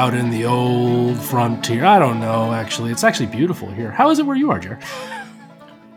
[0.00, 1.84] out in the old frontier.
[1.84, 2.90] I don't know, actually.
[2.90, 3.90] It's actually beautiful here.
[3.90, 4.78] How is it where you are, Jer?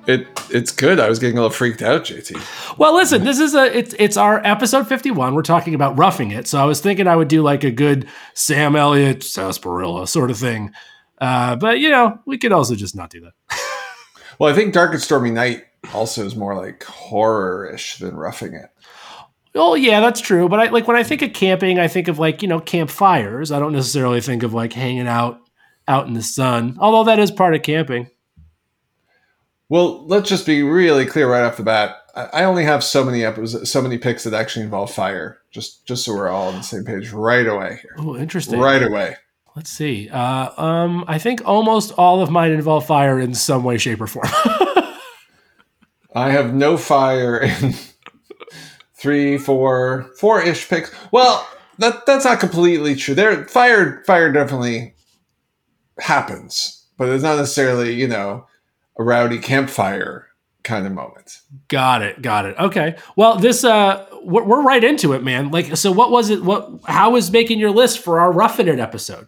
[0.08, 1.00] It it's good.
[1.00, 2.78] I was getting a little freaked out, JT.
[2.78, 5.34] Well, listen, this is a it's it's our episode 51.
[5.34, 6.50] We're talking about roughing it.
[6.50, 10.38] So I was thinking I would do like a good Sam Elliott sarsaparilla sort of
[10.38, 10.74] thing.
[11.22, 13.34] Uh, but you know, we could also just not do that.
[14.40, 18.72] Well, I think Dark and Stormy Night also is more like horror-ish than roughing it.
[19.56, 20.50] Oh yeah, that's true.
[20.50, 23.52] But I like when I think of camping, I think of like you know campfires.
[23.52, 25.40] I don't necessarily think of like hanging out
[25.88, 26.78] out in the sun.
[26.80, 28.10] Although that is part of camping.
[29.70, 31.96] Well, let's just be really clear right off the bat.
[32.16, 35.40] I only have so many episodes, so many picks that actually involve fire.
[35.52, 37.96] Just just so we're all on the same page right away here.
[37.98, 38.60] Oh, interesting.
[38.60, 39.18] Right away.
[39.56, 40.10] Let's see.
[40.10, 44.08] Uh, um, I think almost all of mine involve fire in some way, shape, or
[44.08, 44.28] form.
[46.16, 47.74] I have no fire in
[49.04, 50.90] three, four, four ish picks.
[51.12, 53.14] Well, that that's not completely true.
[53.14, 54.96] There, fire, fire definitely
[56.00, 58.48] happens, but it's not necessarily you know
[58.98, 60.28] a rowdy campfire
[60.64, 61.42] kind of moment.
[61.68, 62.22] got it.
[62.22, 62.58] Got it.
[62.58, 62.96] Okay.
[63.18, 65.52] Well, this uh, we're, we're right into it, man.
[65.52, 66.44] Like, so what was it?
[66.44, 66.80] What?
[66.86, 69.28] How was making your list for our roughing it episode?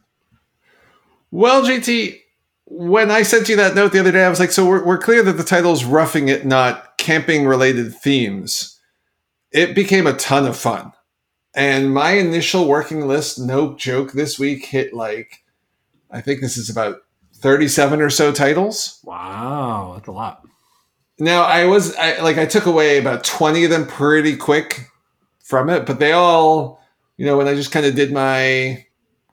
[1.31, 2.17] Well, JT,
[2.65, 4.97] when I sent you that note the other day, I was like, so we're, we're
[4.97, 8.74] clear that the title's roughing it, not camping related themes.
[9.55, 10.91] It became a ton of fun.
[11.55, 15.45] And my initial working list, no joke, this week hit like,
[16.11, 17.03] I think this is about
[17.35, 18.99] 37 or so titles.
[19.05, 20.45] Wow, that's a lot.
[21.19, 24.89] Now, I was, I, like, I took away about 20 of them pretty quick
[25.39, 26.81] from it, but they all,
[27.15, 28.85] you know, when I just kind of did my,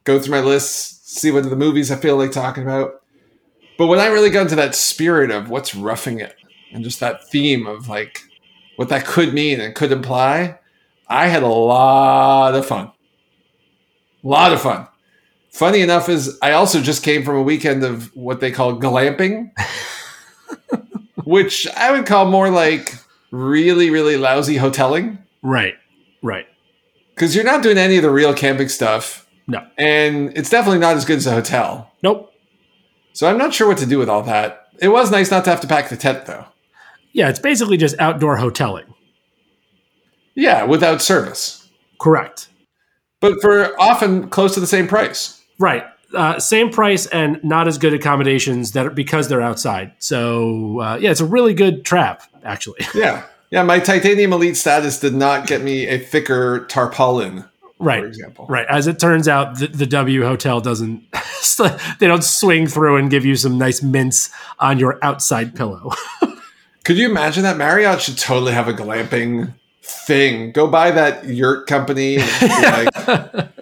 [0.04, 3.02] go through my lists, see what are the movies I feel like talking about.
[3.76, 6.36] But when I really got into that spirit of what's roughing it
[6.72, 8.20] and just that theme of like
[8.76, 10.58] what that could mean and could imply,
[11.08, 12.90] I had a lot of fun.
[14.24, 14.86] A lot of fun.
[15.50, 19.50] Funny enough is I also just came from a weekend of what they call glamping,
[21.24, 22.94] which I would call more like
[23.30, 25.74] really, really lousy hoteling Right.
[26.22, 26.46] Right.
[27.14, 29.26] because you're not doing any of the real camping stuff.
[29.48, 29.66] No.
[29.76, 31.90] And it's definitely not as good as a hotel.
[32.02, 32.32] Nope.
[33.12, 34.68] So I'm not sure what to do with all that.
[34.80, 36.46] It was nice not to have to pack the tent though.
[37.12, 38.92] Yeah, it's basically just outdoor hoteling.
[40.34, 41.68] Yeah, without service.
[42.00, 42.48] Correct.
[43.20, 45.40] But for often close to the same price.
[45.58, 45.84] Right.
[46.14, 49.92] Uh, same price and not as good accommodations that are, because they're outside.
[49.98, 52.80] So uh, yeah, it's a really good trap actually.
[52.94, 53.24] Yeah.
[53.50, 57.44] Yeah, my titanium elite status did not get me a thicker tarpaulin,
[57.78, 58.00] right.
[58.00, 58.46] for example.
[58.46, 58.66] Right.
[58.66, 61.04] As it turns out, the, the W Hotel doesn't.
[61.98, 65.90] they don't swing through and give you some nice mints on your outside pillow.
[66.84, 67.56] Could you imagine that?
[67.56, 70.52] Marriott should totally have a glamping thing.
[70.52, 72.18] Go buy that yurt company.
[72.42, 73.52] like-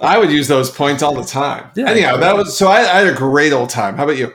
[0.00, 1.70] I would use those points all the time.
[1.76, 1.88] Yeah.
[1.88, 3.96] Anyhow, that was so I, I had a great old time.
[3.96, 4.34] How about you?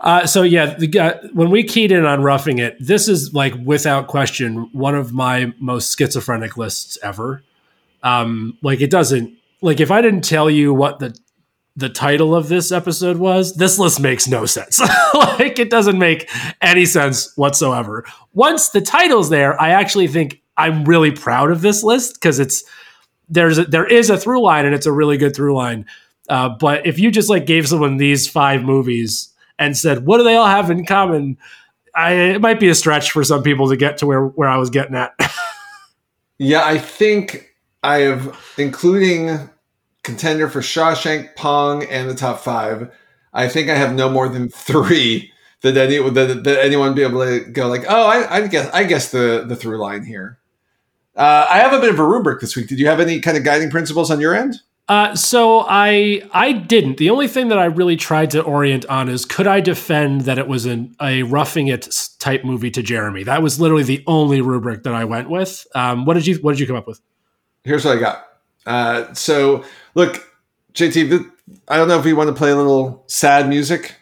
[0.00, 3.54] Uh, so yeah, the, guy when we keyed in on roughing it, this is like
[3.64, 7.42] without question one of my most schizophrenic lists ever.
[8.02, 11.16] Um, like it doesn't like if I didn't tell you what the
[11.78, 14.80] the title of this episode was, this list makes no sense.
[15.14, 16.28] like it doesn't make
[16.60, 18.04] any sense whatsoever.
[18.32, 22.64] Once the title's there, I actually think I'm really proud of this list because it's
[23.28, 25.86] there's a, there is a through line and it's a really good through line.
[26.28, 30.24] Uh, but if you just like gave someone these five movies and said, "What do
[30.24, 31.38] they all have in common?"
[31.94, 34.56] I, it might be a stretch for some people to get to where where I
[34.56, 35.14] was getting at.
[36.40, 37.52] Yeah, I think
[37.82, 39.50] I have, including
[40.02, 42.90] contender for Shawshank, Pong, and the top five.
[43.32, 45.32] I think I have no more than three
[45.62, 48.84] that any that, that anyone be able to go like, oh, I, I guess I
[48.84, 50.38] guess the the through line here.
[51.16, 52.68] Uh, I have a bit of a rubric this week.
[52.68, 54.60] Did you have any kind of guiding principles on your end?
[54.88, 56.96] Uh, so I I didn't.
[56.96, 60.38] The only thing that I really tried to orient on is could I defend that
[60.38, 63.24] it was an, a roughing it type movie to Jeremy?
[63.24, 65.66] That was literally the only rubric that I went with.
[65.74, 67.00] Um, what did you What did you come up with?
[67.64, 68.24] Here's what I got.
[68.64, 69.64] Uh, so
[69.98, 70.24] look,
[70.74, 71.28] JT,
[71.66, 73.96] I don't know if you want to play a little sad music,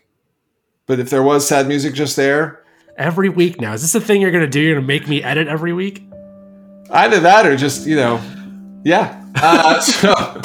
[0.84, 2.62] but if there was sad music just there,
[2.98, 4.58] Every week now, is this a thing you're gonna do?
[4.58, 6.02] You're gonna make me edit every week?
[6.90, 8.22] Either that or just, you know,
[8.84, 9.22] yeah.
[9.34, 10.40] Uh, so,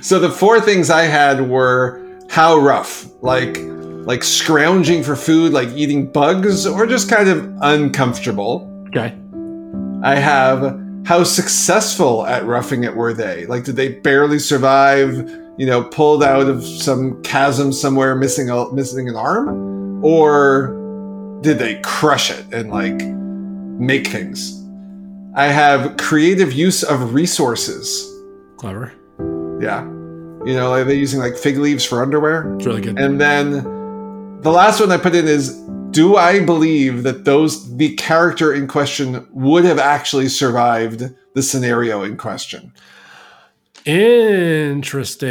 [0.00, 5.70] so the four things I had were how rough, like like scrounging for food, like
[5.70, 8.70] eating bugs, or just kind of uncomfortable.
[8.88, 9.12] Okay.
[10.04, 13.46] I have how successful at roughing it were they?
[13.46, 15.16] Like, did they barely survive?
[15.56, 21.58] You know, pulled out of some chasm somewhere, missing a missing an arm, or did
[21.58, 23.02] they crush it and like
[23.80, 24.62] make things?
[25.34, 28.06] I have creative use of resources.
[28.58, 28.92] Clever.
[29.62, 29.84] Yeah.
[30.44, 32.54] You know, like they're using like fig leaves for underwear.
[32.56, 32.98] It's really good.
[32.98, 33.50] And then
[34.42, 35.58] the last one I put in is
[35.90, 42.02] do I believe that those the character in question would have actually survived the scenario
[42.02, 42.72] in question?
[43.84, 45.28] Interesting.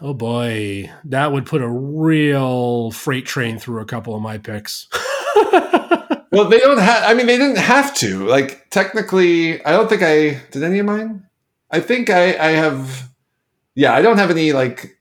[0.00, 4.88] Oh boy, that would put a real freight train through a couple of my picks.
[6.32, 7.04] well, they don't have.
[7.04, 8.26] I mean, they didn't have to.
[8.26, 11.26] Like technically, I don't think I did any of mine.
[11.70, 13.08] I think I, I have.
[13.76, 14.99] Yeah, I don't have any like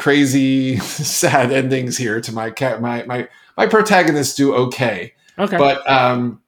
[0.00, 2.80] crazy sad endings here to my cat.
[2.80, 5.12] My my my protagonists do okay.
[5.38, 6.40] Okay, But um,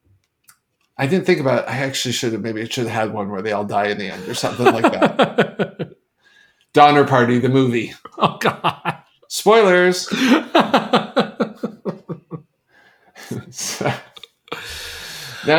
[0.97, 1.67] I didn't think about.
[1.69, 2.41] I actually should have.
[2.41, 4.65] Maybe I should have had one where they all die in the end or something
[4.65, 5.95] like that.
[6.73, 7.93] Donner Party, the movie.
[8.17, 8.97] oh god.
[9.29, 10.11] Spoilers.
[10.11, 10.27] now,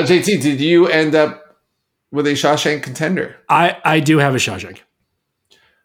[0.03, 1.57] JT, did you end up
[2.13, 3.37] with a Shawshank contender?
[3.49, 4.81] I I do have a Shawshank.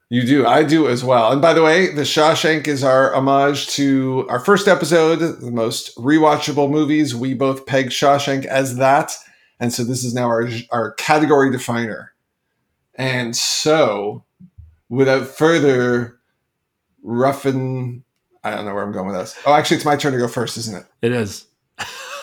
[0.09, 0.45] You do.
[0.47, 1.31] I do as well.
[1.31, 5.95] And by the way, the Shawshank is our homage to our first episode, the most
[5.97, 7.13] rewatchable movies.
[7.13, 9.15] We both pegged Shawshank as that.
[9.59, 12.13] And so this is now our, our category definer.
[12.95, 14.23] And so,
[14.89, 16.17] without further
[17.03, 18.03] roughing,
[18.43, 19.39] I don't know where I'm going with this.
[19.45, 20.85] Oh, actually, it's my turn to go first, isn't it?
[21.03, 21.45] It is.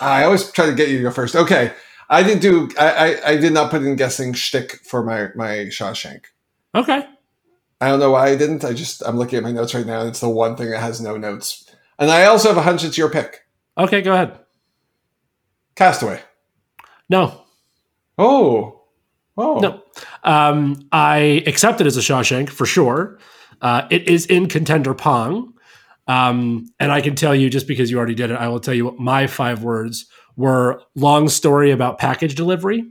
[0.01, 1.37] I always try to get you to go first.
[1.37, 1.73] Okay.
[2.11, 5.67] I didn't do, I, I, I did not put in guessing shtick for my, my
[5.71, 6.25] Shawshank.
[6.75, 7.07] Okay.
[7.81, 8.65] I don't know why I didn't.
[8.65, 10.81] I just I'm looking at my notes right now, and it's the one thing that
[10.81, 11.71] has no notes.
[11.99, 13.43] And I also have a hunch it's your pick.
[13.79, 14.39] Okay, go ahead.
[15.75, 16.23] Castaway.
[17.09, 17.43] No.
[18.19, 18.83] Oh.
[19.37, 19.59] Oh.
[19.59, 19.83] No.
[20.25, 23.19] Um, I accept it as a Shawshank for sure.
[23.61, 25.53] Uh, it is in contender Pong.
[26.09, 28.75] Um, and I can tell you, just because you already did it, I will tell
[28.75, 30.07] you what my five words
[30.37, 32.85] were long story about package delivery.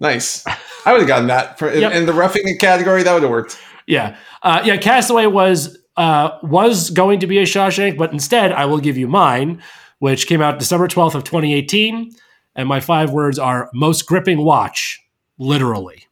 [0.00, 0.44] Nice.
[0.86, 1.92] I would have gotten that for, Yep.
[1.92, 3.02] in, the roughing category.
[3.02, 3.58] That would have worked.
[3.86, 4.16] Yeah.
[4.42, 8.78] Uh, yeah, Castaway was uh, was going to be a Shawshank, but instead I will
[8.78, 9.62] give you mine,
[9.98, 12.12] which came out December 12th of 2018.
[12.56, 15.00] And my five words are most gripping watch,
[15.38, 16.06] literally.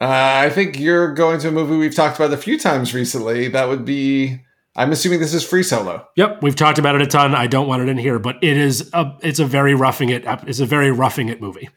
[0.00, 3.48] Uh, I think you're going to a movie we've talked about a few times recently.
[3.48, 4.40] That would be.
[4.76, 6.06] I'm assuming this is Free Solo.
[6.16, 7.34] Yep, we've talked about it a ton.
[7.34, 10.24] I don't want it in here, but it is a it's a very roughing it
[10.46, 11.68] it's a very roughing it movie.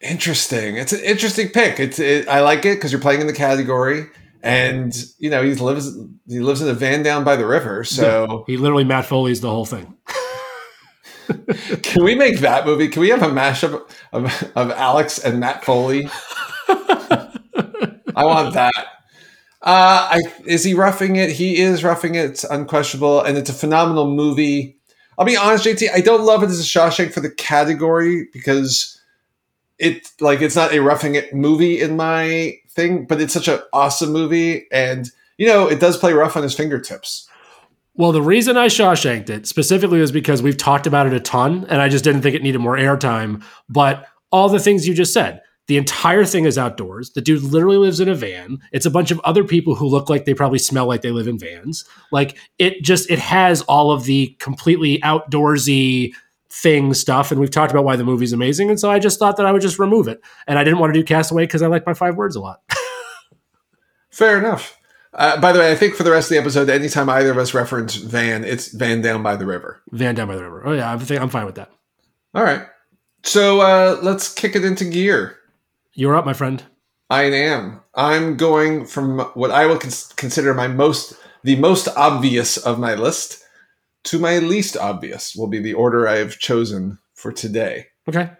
[0.00, 0.76] Interesting.
[0.76, 1.80] It's an interesting pick.
[1.80, 1.98] It's.
[1.98, 4.06] It, I like it because you're playing in the category,
[4.42, 5.96] and you know he lives.
[6.28, 7.82] He lives in a van down by the river.
[7.84, 9.96] So He literally Matt Foley's the whole thing.
[11.82, 12.88] can we make that movie?
[12.88, 16.08] Can we have a mashup of, of Alex and Matt Foley?
[16.68, 18.74] I want that.
[19.62, 21.30] Uh, I is he roughing it?
[21.30, 22.30] He is roughing it.
[22.30, 24.76] It's unquestionable, and it's a phenomenal movie.
[25.18, 25.88] I'll be honest, JT.
[25.92, 29.00] I don't love it as a Shawshank for the category because
[29.78, 33.60] it like it's not a roughing it movie in my thing, but it's such an
[33.72, 37.28] awesome movie, and you know it does play rough on his fingertips.
[37.94, 41.66] Well, the reason I Shawshanked it specifically was because we've talked about it a ton,
[41.68, 43.42] and I just didn't think it needed more airtime.
[43.68, 47.10] But all the things you just said, the entire thing is outdoors.
[47.10, 48.58] The dude literally lives in a van.
[48.72, 51.28] It's a bunch of other people who look like they probably smell like they live
[51.28, 51.84] in vans.
[52.10, 56.12] Like it just it has all of the completely outdoorsy
[56.50, 58.70] thing stuff, and we've talked about why the movie's amazing.
[58.70, 60.94] And so I just thought that I would just remove it, and I didn't want
[60.94, 62.62] to do Castaway because I like my five words a lot.
[64.10, 64.76] Fair enough.
[65.12, 67.38] Uh, by the way, I think for the rest of the episode, anytime either of
[67.38, 69.82] us reference Van, it's Van down by the river.
[69.90, 70.62] Van down by the river.
[70.66, 71.70] Oh yeah, I think I'm fine with that.
[72.34, 72.62] All right.
[73.24, 75.37] So uh, let's kick it into gear.
[75.98, 76.62] You're up, my friend.
[77.10, 77.80] I am.
[77.92, 82.94] I'm going from what I will cons- consider my most, the most obvious of my
[82.94, 83.42] list
[84.04, 85.34] to my least obvious.
[85.34, 87.86] Will be the order I have chosen for today.
[88.08, 88.30] Okay.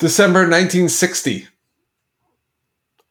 [0.00, 1.46] December 1960.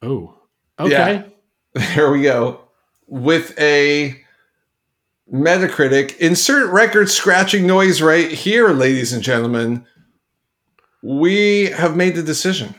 [0.01, 0.35] Oh.
[0.77, 1.23] Okay.
[1.75, 1.95] Yeah.
[1.95, 2.61] There we go.
[3.07, 4.19] With a
[5.31, 9.85] Metacritic, insert record scratching noise right here, ladies and gentlemen.
[11.01, 12.75] We have made the decision.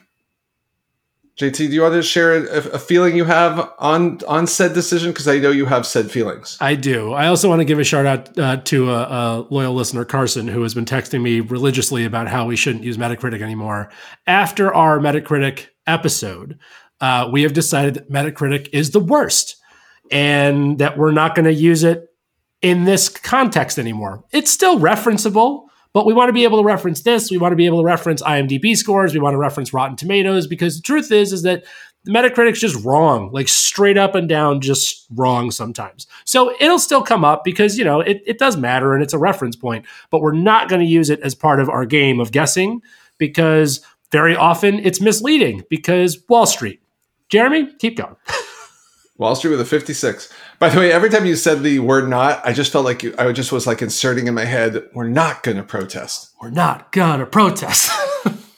[1.40, 5.10] JT, do you want to share a, a feeling you have on on said decision?
[5.10, 6.58] Because I know you have said feelings.
[6.60, 7.14] I do.
[7.14, 10.48] I also want to give a shout out uh, to a, a loyal listener, Carson,
[10.48, 13.90] who has been texting me religiously about how we shouldn't use Metacritic anymore.
[14.26, 16.58] After our Metacritic episode,
[17.00, 19.56] uh, we have decided that Metacritic is the worst
[20.10, 22.08] and that we're not going to use it
[22.60, 24.24] in this context anymore.
[24.30, 27.30] It's still referenceable, but we want to be able to reference this.
[27.30, 29.12] We want to be able to reference IMDb scores.
[29.12, 31.64] We want to reference Rotten Tomatoes because the truth is, is that
[32.06, 36.06] Metacritic's just wrong, like straight up and down, just wrong sometimes.
[36.24, 39.18] So it'll still come up because, you know, it, it does matter and it's a
[39.18, 42.32] reference point, but we're not going to use it as part of our game of
[42.32, 42.80] guessing
[43.18, 46.80] because very often it's misleading because Wall Street.
[47.28, 48.16] Jeremy, keep going.
[49.18, 50.32] Wall Street with a 56.
[50.60, 53.14] By the way, every time you said the word not, I just felt like you,
[53.18, 56.34] I just was like inserting in my head, we're not going to protest.
[56.38, 57.90] We're not going to protest.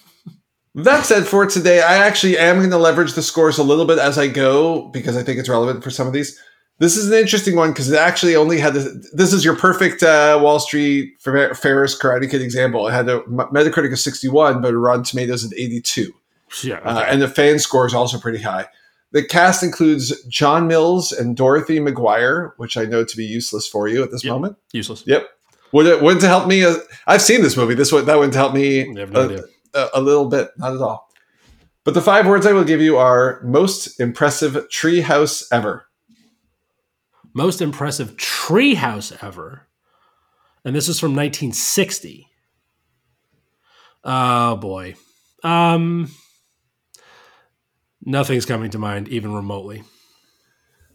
[0.74, 4.00] that said, for today, I actually am going to leverage the scores a little bit
[4.00, 6.36] as I go because I think it's relevant for some of these.
[6.80, 9.12] This is an interesting one because it actually only had this.
[9.12, 12.88] This is your perfect uh, Wall Street Ferris Karate Kid example.
[12.88, 16.12] It had a Metacritic of 61, but Rotten Tomatoes at 82.
[16.64, 16.88] Yeah, okay.
[16.88, 18.66] uh, and the fan score is also pretty high.
[19.12, 23.86] The cast includes John Mills and Dorothy McGuire, which I know to be useless for
[23.86, 24.32] you at this yep.
[24.32, 24.56] moment.
[24.72, 25.04] Useless.
[25.06, 25.28] Yep.
[25.72, 26.64] Would it wouldn't help me?
[26.64, 26.76] Uh,
[27.06, 27.74] I've seen this movie.
[27.74, 31.10] This would that wouldn't help me no a, a, a, little bit, not at all.
[31.84, 35.86] But the five words I will give you are most impressive treehouse ever.
[37.34, 39.66] Most impressive treehouse ever,
[40.64, 42.28] and this is from 1960.
[44.04, 44.94] Oh boy.
[45.42, 46.10] Um,
[48.04, 49.84] Nothing's coming to mind, even remotely.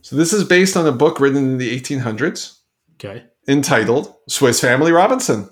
[0.02, 2.60] So this is based on a book written in the 1800s.
[2.96, 3.26] Okay.
[3.48, 5.50] Entitled Swiss Family Robinson.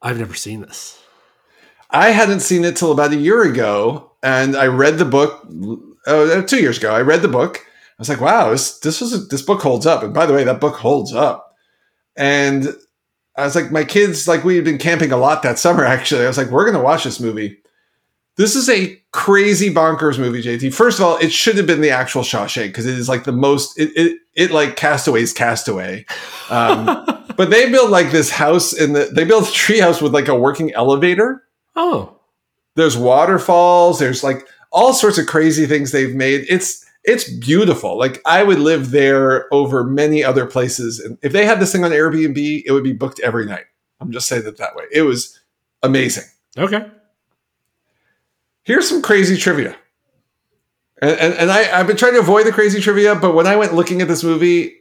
[0.00, 1.00] I've never seen this.
[1.90, 5.46] I hadn't seen it till about a year ago, and I read the book.
[6.06, 7.58] Uh, two years ago, I read the book.
[7.58, 10.42] I was like, "Wow, this this was this book holds up." And by the way,
[10.44, 11.54] that book holds up.
[12.16, 12.74] And
[13.36, 15.84] I was like, my kids, like we had been camping a lot that summer.
[15.84, 17.61] Actually, I was like, "We're going to watch this movie."
[18.36, 20.72] This is a crazy bonkers movie, JT.
[20.72, 23.32] First of all, it should have been the actual Shawshank because it is like the
[23.32, 26.06] most it it, it like Castaway's Castaway.
[26.48, 26.86] Um,
[27.36, 30.34] but they build like this house in the they built a treehouse with like a
[30.34, 31.44] working elevator.
[31.76, 32.18] Oh,
[32.74, 33.98] there's waterfalls.
[33.98, 36.46] There's like all sorts of crazy things they've made.
[36.48, 37.98] It's it's beautiful.
[37.98, 41.84] Like I would live there over many other places, and if they had this thing
[41.84, 43.66] on Airbnb, it would be booked every night.
[44.00, 44.84] I'm just saying it that way.
[44.90, 45.38] It was
[45.82, 46.24] amazing.
[46.56, 46.86] Okay
[48.64, 49.76] here's some crazy trivia.
[51.00, 53.56] And, and, and I, I've been trying to avoid the crazy trivia, but when I
[53.56, 54.76] went looking at this movie,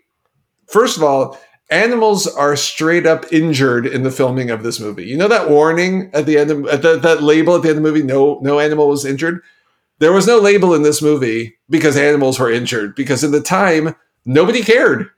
[0.67, 1.37] first of all,
[1.71, 5.05] animals are straight up injured in the filming of this movie.
[5.05, 7.77] You know that warning at the end of at the, that label at the end
[7.77, 9.41] of the movie, no no animal was injured.
[9.99, 13.95] There was no label in this movie because animals were injured because in the time
[14.25, 15.09] nobody cared.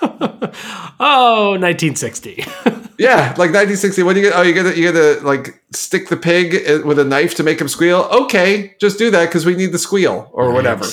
[1.00, 2.44] oh, 1960.
[2.98, 4.02] yeah, like 1960.
[4.02, 4.36] What do you get?
[4.36, 7.68] Oh, you gotta you gotta like stick the pig with a knife to make him
[7.68, 8.08] squeal.
[8.10, 10.86] Okay, just do that because we need the squeal or whatever.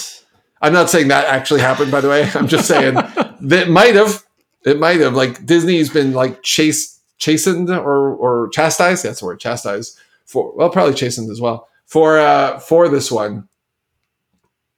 [0.61, 2.29] I'm not saying that actually happened, by the way.
[2.33, 2.93] I'm just saying
[3.41, 4.23] that might have.
[4.65, 5.13] It might have.
[5.13, 9.03] Like Disney's been like chased, chastened, or or chastised.
[9.03, 10.55] That's the word, chastised for.
[10.55, 13.47] Well, probably chastened as well for uh for this one.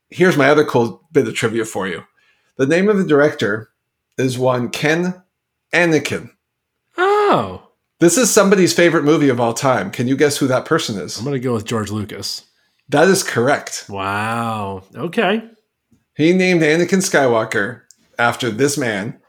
[0.09, 2.03] Here's my other cool bit of trivia for you.
[2.57, 3.69] The name of the director
[4.17, 5.21] is one Ken
[5.73, 6.31] Annakin.
[6.97, 7.67] Oh.
[7.99, 9.89] This is somebody's favorite movie of all time.
[9.91, 11.17] Can you guess who that person is?
[11.17, 12.45] I'm going to go with George Lucas.
[12.89, 13.85] That is correct.
[13.89, 14.83] Wow.
[14.95, 15.41] Okay.
[16.15, 17.81] He named Anakin Skywalker
[18.17, 19.19] after this man.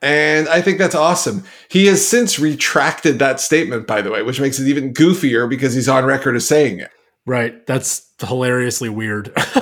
[0.00, 1.44] And I think that's awesome.
[1.68, 5.74] He has since retracted that statement, by the way, which makes it even goofier because
[5.74, 6.90] he's on record as saying it.
[7.24, 7.64] Right.
[7.66, 9.32] That's hilariously weird.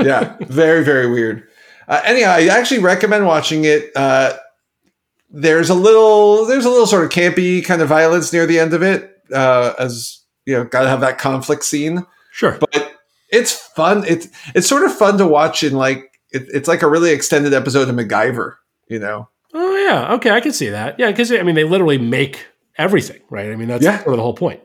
[0.00, 0.36] yeah.
[0.40, 1.46] Very, very weird.
[1.88, 3.90] Uh, anyhow, I actually recommend watching it.
[3.94, 4.34] Uh,
[5.30, 8.72] there's a little, there's a little sort of campy kind of violence near the end
[8.72, 12.06] of it, uh, as you know, got to have that conflict scene.
[12.32, 12.94] Sure, but
[13.30, 14.04] it's fun.
[14.06, 17.54] It's it's sort of fun to watch in like it, it's like a really extended
[17.54, 18.56] episode of MacGyver.
[18.88, 19.28] You know.
[19.52, 20.98] Oh yeah, okay, I can see that.
[20.98, 23.50] Yeah, because I mean, they literally make everything, right?
[23.50, 23.98] I mean, that's yeah.
[23.98, 24.60] sort of the whole point.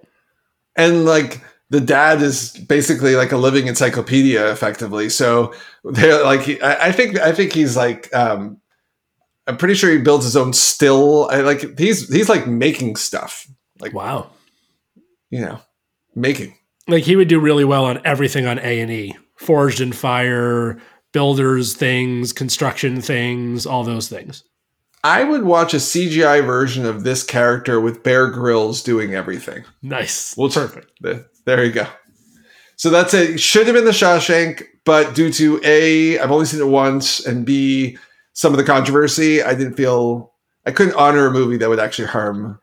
[0.75, 5.09] And like the dad is basically like a living encyclopedia effectively.
[5.09, 8.59] So they're like I, think i think he's like um
[9.47, 13.47] i'm pretty sure he builds his own still I, like he's he's like making stuff
[13.79, 14.29] like wow.
[15.29, 15.59] you know
[16.15, 16.55] making.
[16.87, 20.81] Like he would do really well on everything on a and e forged in fire
[21.13, 24.43] builders things construction things all those things
[25.03, 29.63] I would watch a CGI version of this character with Bear Grylls doing everything.
[29.81, 30.35] Nice.
[30.35, 30.91] Well, perfect.
[31.45, 31.87] There you go.
[32.75, 33.39] So that's it.
[33.39, 37.45] Should have been the Shawshank, but due to A, I've only seen it once, and
[37.45, 37.97] B,
[38.33, 40.33] some of the controversy, I didn't feel
[40.65, 42.59] I couldn't honor a movie that would actually harm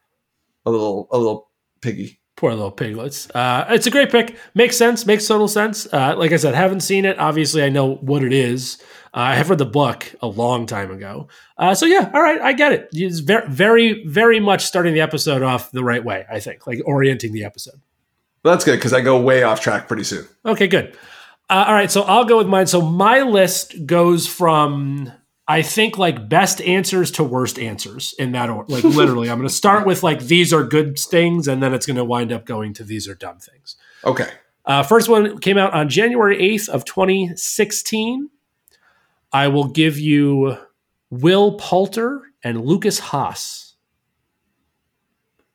[0.65, 1.51] a little a little
[1.81, 2.21] piggy.
[2.37, 3.31] Poor little piglets.
[3.35, 4.39] Uh, it's a great pick.
[4.55, 5.07] Makes sense.
[5.07, 5.91] Makes total sense.
[5.91, 7.19] Uh, like I said, haven't seen it.
[7.19, 8.77] Obviously, I know what it is.
[9.15, 11.29] Uh, I have read the book a long time ago.
[11.57, 12.89] Uh, so yeah, all right, I get it.
[12.93, 16.27] It's very, very, very much starting the episode off the right way.
[16.31, 17.81] I think, like orienting the episode.
[18.43, 20.27] But that's good because I go way off track pretty soon.
[20.45, 20.95] Okay, good.
[21.49, 22.67] Uh, all right, so I'll go with mine.
[22.67, 25.11] So my list goes from
[25.49, 28.73] I think like best answers to worst answers in that order.
[28.73, 31.87] Like literally, I'm going to start with like these are good things, and then it's
[31.87, 33.77] going to wind up going to these are dumb things.
[34.05, 34.29] Okay.
[34.65, 38.29] Uh, first one came out on January 8th of 2016.
[39.33, 40.57] I will give you
[41.11, 43.77] Will Poulter and Lukas Haas.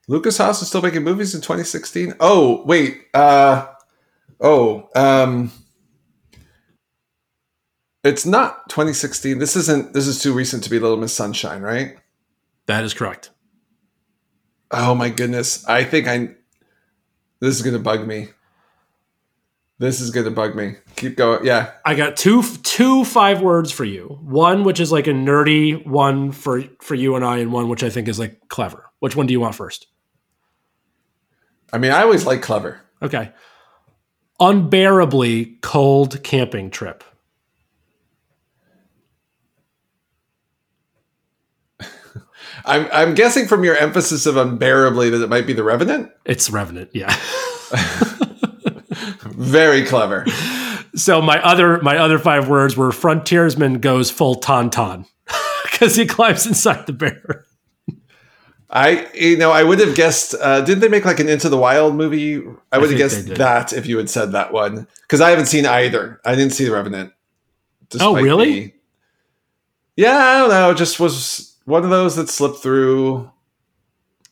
[0.08, 2.14] Lukas Haas is still making movies in 2016.
[2.22, 3.02] Oh wait.
[3.14, 3.68] Uh,
[4.40, 4.90] oh.
[4.96, 5.52] Um,
[8.04, 9.40] it's not 2016.
[9.40, 9.94] This isn't.
[9.94, 11.98] This is too recent to be Little Miss Sunshine, right?
[12.66, 13.32] That is correct.
[14.72, 15.68] Oh my goodness.
[15.68, 16.30] I think I.
[17.40, 18.30] This is gonna bug me.
[19.78, 20.76] This is gonna bug me.
[20.96, 21.46] Keep going.
[21.46, 21.72] Yeah.
[21.86, 24.20] I got two two five words for you.
[24.22, 27.84] One which is like a nerdy one for for you and I, and one which
[27.84, 28.90] I think is like clever.
[29.00, 29.88] Which one do you want first?
[31.74, 32.82] I mean, I always like clever.
[33.02, 33.32] Okay.
[34.40, 37.04] Unbearably cold camping trip.
[42.66, 46.12] I'm I'm guessing from your emphasis of unbearably that it might be the Revenant.
[46.26, 47.16] It's Revenant, yeah.
[49.24, 50.26] Very clever.
[50.96, 55.06] So my other my other five words were frontiersman goes full tauntaun
[55.72, 57.46] because he climbs inside the bear.
[58.70, 60.36] I you know I would have guessed.
[60.40, 62.42] Uh, didn't they make like an Into the Wild movie?
[62.72, 65.66] I would have guessed that if you had said that one because I haven't seen
[65.66, 66.20] either.
[66.24, 67.14] I didn't see the Revenant.
[68.00, 68.60] Oh, really?
[68.60, 68.74] the-
[69.98, 70.72] yeah, I don't know.
[70.72, 73.32] It Just was one of those that slipped through.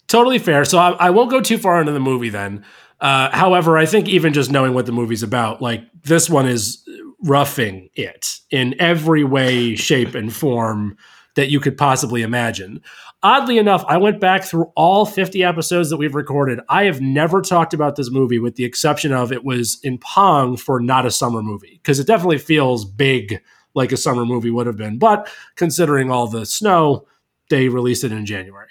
[0.07, 0.65] Totally fair.
[0.65, 2.65] So I, I won't go too far into the movie then.
[2.99, 6.83] Uh, however, I think even just knowing what the movie's about, like this one is
[7.23, 10.97] roughing it in every way, shape, and form
[11.35, 12.81] that you could possibly imagine.
[13.23, 16.59] Oddly enough, I went back through all 50 episodes that we've recorded.
[16.67, 20.57] I have never talked about this movie with the exception of it was in Pong
[20.57, 23.41] for not a summer movie because it definitely feels big
[23.75, 24.97] like a summer movie would have been.
[24.97, 27.05] But considering all the snow,
[27.49, 28.69] they released it in January.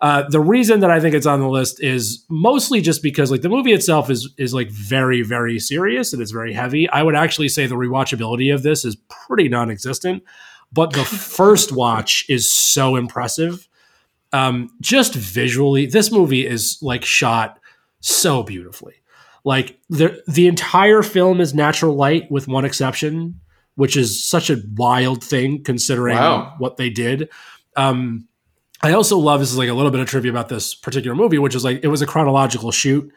[0.00, 3.42] Uh, the reason that I think it's on the list is mostly just because like
[3.42, 6.88] the movie itself is is like very very serious and it's very heavy.
[6.88, 10.22] I would actually say the rewatchability of this is pretty non-existent,
[10.72, 11.04] but the
[11.36, 13.68] first watch is so impressive.
[14.32, 17.58] Um, just visually, this movie is like shot
[18.00, 18.94] so beautifully.
[19.44, 23.40] Like the the entire film is natural light with one exception,
[23.74, 26.54] which is such a wild thing considering Wow.
[26.58, 27.28] what they did.
[27.76, 28.26] Um,
[28.82, 31.38] I also love this is like a little bit of trivia about this particular movie,
[31.38, 33.10] which is like it was a chronological shoot,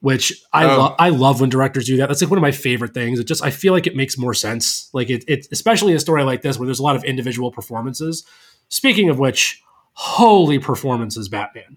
[0.00, 0.78] which I Oh.
[0.78, 0.94] love.
[0.98, 2.08] I love when directors do that.
[2.08, 3.18] That's like one of my favorite things.
[3.18, 4.88] It just I feel like it makes more sense.
[4.92, 7.50] Like it, it especially in a story like this where there's a lot of individual
[7.52, 8.24] performances.
[8.68, 9.62] Speaking of which,
[9.92, 11.76] holy performances, Batman!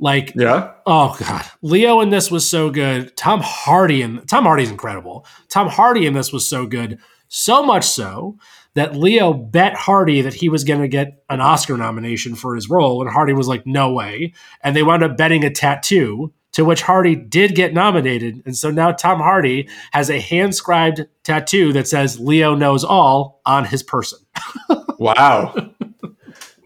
[0.00, 0.72] Like Yeah.
[0.84, 3.16] Oh god, Leo in this was so good.
[3.16, 5.24] Tom Hardy and Tom Hardy's incredible.
[5.48, 6.98] Tom Hardy in this was so good,
[7.28, 8.36] so much so
[8.74, 12.68] that Leo bet Hardy that he was going to get an Oscar nomination for his
[12.68, 14.32] role, and Hardy was like, "No way!"
[14.62, 18.70] And they wound up betting a tattoo, to which Hardy did get nominated, and so
[18.70, 24.18] now Tom Hardy has a hand-scribed tattoo that says "Leo knows all" on his person.
[24.98, 25.52] Wow.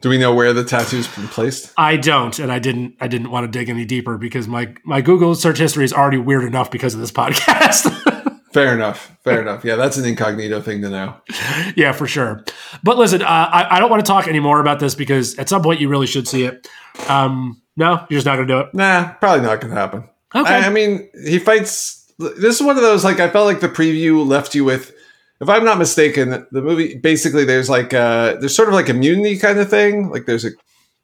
[0.00, 1.72] Do we know where the tattoo's been placed?
[1.76, 2.96] I don't, and I didn't.
[3.00, 6.18] I didn't want to dig any deeper because my my Google search history is already
[6.18, 8.14] weird enough because of this podcast.
[8.52, 9.16] Fair enough.
[9.24, 9.64] Fair enough.
[9.64, 11.14] Yeah, that's an incognito thing to know.
[11.76, 12.44] yeah, for sure.
[12.82, 15.62] But listen, uh, I, I don't want to talk anymore about this because at some
[15.62, 16.66] point you really should see it.
[17.08, 18.74] Um, no, you're just not going to do it.
[18.74, 20.08] Nah, probably not going to happen.
[20.34, 20.54] Okay.
[20.54, 22.11] I, I mean, he fights.
[22.18, 24.94] This is one of those like I felt like the preview left you with.
[25.40, 29.38] If I'm not mistaken, the movie basically there's like uh there's sort of like immunity
[29.38, 30.11] kind of thing.
[30.11, 30.50] Like there's a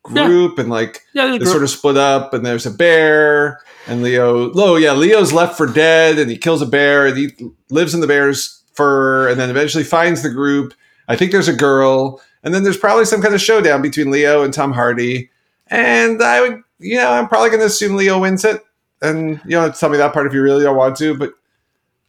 [0.05, 1.51] group and like yeah, they group.
[1.51, 4.53] sort of split up and there's a bear and Leo.
[4.55, 7.31] Oh yeah, Leo's left for dead and he kills a bear and he
[7.71, 10.75] lives in the bear's fur and then eventually finds the group.
[11.09, 14.45] I think there's a girl and then there's probably some kind of showdown between Leo
[14.45, 15.31] and Tom Hardy.
[15.69, 18.63] And I would, you know, I'm probably going to assume Leo wins it.
[19.01, 21.17] And you to tell me that part if you really don't want to.
[21.17, 21.33] But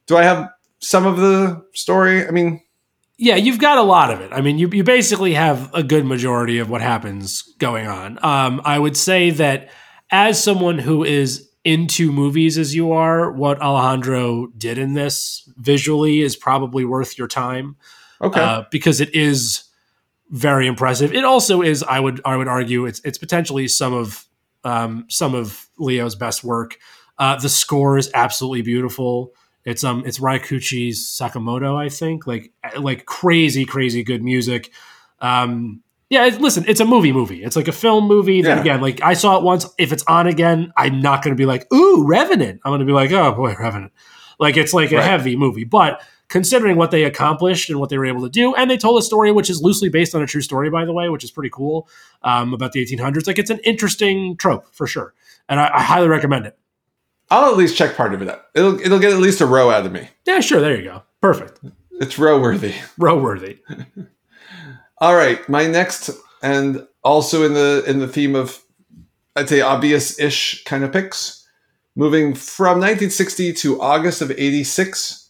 [0.07, 2.27] do I have some of the story?
[2.27, 2.61] I mean,
[3.17, 4.31] yeah, you've got a lot of it.
[4.33, 8.19] I mean, you, you basically have a good majority of what happens going on.
[8.23, 9.69] Um, I would say that
[10.11, 16.21] as someone who is into movies as you are, what Alejandro did in this visually
[16.21, 17.75] is probably worth your time.
[18.21, 18.39] okay.
[18.39, 19.63] uh, because it is
[20.29, 21.13] very impressive.
[21.13, 24.25] It also is, I would I would argue, it's it's potentially some of
[24.63, 26.77] um, some of Leo's best work.
[27.17, 29.33] Uh, the score is absolutely beautiful.
[29.65, 34.71] It's um it's Ryuichi Sakamoto, I think, like like crazy crazy good music.
[35.19, 37.43] Um, Yeah, it, listen, it's a movie movie.
[37.43, 38.61] It's like a film movie that Yeah.
[38.61, 39.65] again, like I saw it once.
[39.79, 42.85] If it's on again, I'm not going to be like, "Ooh, Revenant." I'm going to
[42.85, 43.91] be like, "Oh boy, Revenant."
[44.39, 45.03] Like it's like a Right.
[45.05, 48.69] heavy movie, but considering what they accomplished and what they were able to do, and
[48.69, 51.07] they told a story which is loosely based on a true story, by the way,
[51.09, 51.87] which is pretty cool
[52.23, 53.25] um, about the 1800s.
[53.27, 55.13] Like it's an interesting trope for sure,
[55.49, 56.57] and I, I highly recommend it.
[57.29, 58.45] I'll at least check part of it out.
[58.53, 60.09] It'll it'll get at least a row out of me.
[60.25, 60.61] Yeah, sure.
[60.61, 61.03] There you go.
[61.21, 61.59] Perfect.
[61.99, 62.75] It's row worthy.
[62.97, 63.59] Row worthy.
[64.99, 66.09] All right, my next
[66.41, 68.61] and also in the in the theme of
[69.35, 71.45] I'd say obvious-ish kind of picks,
[71.95, 75.29] moving from 1960 to August of 86.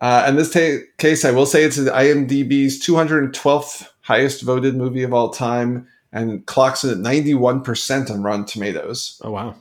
[0.00, 5.14] Uh, in this ta- case, I will say it's IMDb's 212th highest voted movie of
[5.14, 9.20] all time and clocks in at 91% on Rotten Tomatoes.
[9.24, 9.54] Oh wow.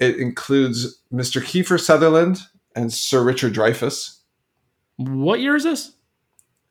[0.00, 1.40] It includes Mr.
[1.42, 2.38] Kiefer Sutherland
[2.74, 4.18] and Sir Richard Dreyfuss.
[4.96, 5.92] What year is this?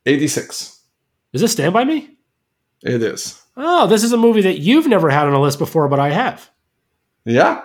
[0.05, 0.81] 86.
[1.33, 2.17] Is this Stand by Me?
[2.83, 3.41] It is.
[3.55, 6.09] Oh, this is a movie that you've never had on a list before, but I
[6.09, 6.49] have.
[7.25, 7.63] Yeah.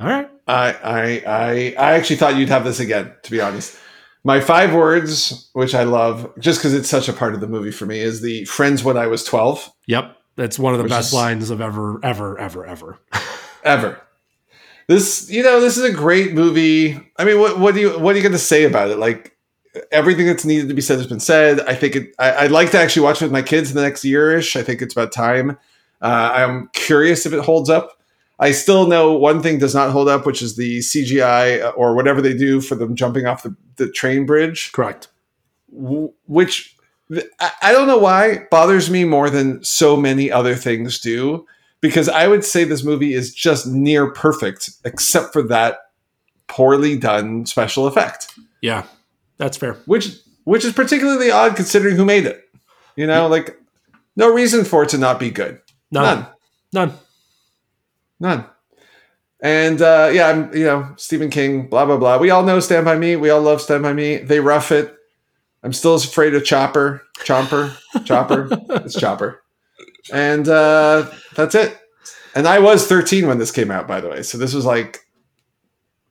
[0.00, 0.30] All right.
[0.46, 3.76] I, I I I actually thought you'd have this again, to be honest.
[4.22, 7.70] My five words, which I love, just because it's such a part of the movie
[7.72, 9.70] for me, is the friends when I was 12.
[9.86, 10.16] Yep.
[10.36, 12.98] That's one of the best is- lines of ever, ever, ever, ever.
[13.64, 14.00] Ever.
[14.88, 16.98] This, you know, this is a great movie.
[17.16, 18.98] I mean, what what do you what are you gonna say about it?
[18.98, 19.36] Like
[19.90, 21.60] everything that's needed to be said has been said.
[21.60, 23.82] I think it I, I'd like to actually watch it with my kids in the
[23.82, 24.54] next year-ish.
[24.56, 25.58] I think it's about time.
[26.00, 28.00] Uh, I'm curious if it holds up.
[28.38, 32.20] I still know one thing does not hold up, which is the CGI or whatever
[32.20, 34.72] they do for them jumping off the, the train bridge.
[34.72, 35.08] Correct.
[35.74, 36.76] w- which
[37.40, 41.46] I I don't know why bothers me more than so many other things do
[41.86, 45.78] because I would say this movie is just near perfect except for that
[46.48, 48.84] poorly done special effect Yeah,
[49.38, 49.74] that's fair.
[49.86, 50.08] which
[50.44, 52.42] which is particularly odd considering who made it
[52.96, 53.56] you know like
[54.16, 56.26] no reason for it to not be good None.
[56.72, 56.94] none None.
[58.20, 58.44] none
[59.42, 62.16] and uh, yeah, I'm you know Stephen King, blah blah blah.
[62.16, 63.16] We all know Stand by Me.
[63.16, 64.16] We all love Stand by Me.
[64.16, 64.96] They rough it.
[65.62, 68.48] I'm still as afraid of Chopper, Chomper, Chopper.
[68.70, 69.42] it's Chopper,
[70.12, 71.78] and uh, that's it.
[72.34, 74.22] And I was 13 when this came out, by the way.
[74.22, 75.00] So this was like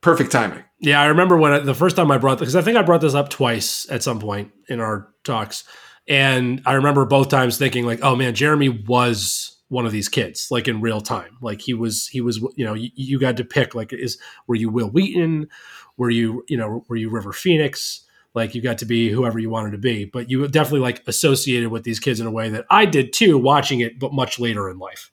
[0.00, 0.64] perfect timing.
[0.80, 3.00] Yeah, I remember when I, the first time I brought because I think I brought
[3.00, 5.64] this up twice at some point in our talks,
[6.06, 10.48] and I remember both times thinking like, "Oh man, Jeremy was one of these kids,
[10.50, 11.36] like in real time.
[11.40, 14.54] Like he was, he was, you know, you, you got to pick like, is were
[14.54, 15.48] you Wil Wheaton,
[15.96, 18.04] were you, you know, were you River Phoenix?
[18.36, 21.70] Like you got to be whoever you wanted to be, but you definitely like associated
[21.70, 24.68] with these kids in a way that I did too, watching it, but much later
[24.68, 25.10] in life.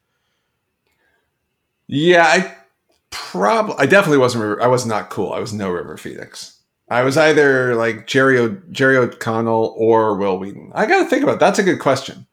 [1.88, 2.54] Yeah, I
[3.12, 4.44] probably, I definitely wasn't.
[4.44, 5.32] River, I was not cool.
[5.32, 6.60] I was no River Phoenix.
[6.90, 10.74] I was either like Jerry o, Jerry O'Connell or Wil Wheaton.
[10.76, 11.36] I got to think about.
[11.36, 11.40] It.
[11.40, 12.28] That's a good question.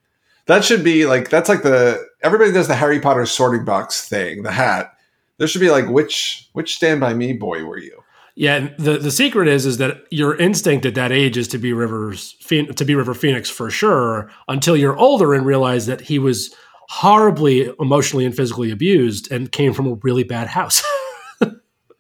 [0.47, 4.43] That should be like that's like the everybody does the Harry Potter sorting box thing,
[4.43, 4.93] the hat.
[5.39, 8.00] There should be like which which Stand by Me boy were you?
[8.41, 11.59] Yeah, and the the secret is is that your instinct at that age is to
[11.59, 16.19] be Rivers to be River Phoenix for sure until you're older and realize that he
[16.19, 16.55] was
[16.89, 20.83] horribly emotionally and physically abused and came from a really bad house.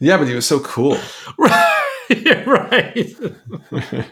[0.02, 0.96] Yeah, but he was so cool.
[1.36, 2.06] right.
[2.46, 3.14] right.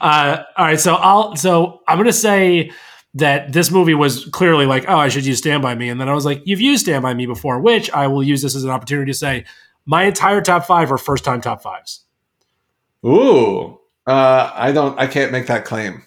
[0.00, 2.70] uh, all right, so I'll so I'm going to say
[3.14, 5.88] that this movie was clearly like, oh, I should use Stand By Me.
[5.88, 8.40] And then I was like, you've used Stand By Me before, which I will use
[8.40, 9.46] this as an opportunity to say
[9.88, 12.04] my entire top five are first time top fives.
[13.04, 14.98] Ooh, uh, I don't.
[15.00, 16.02] I can't make that claim.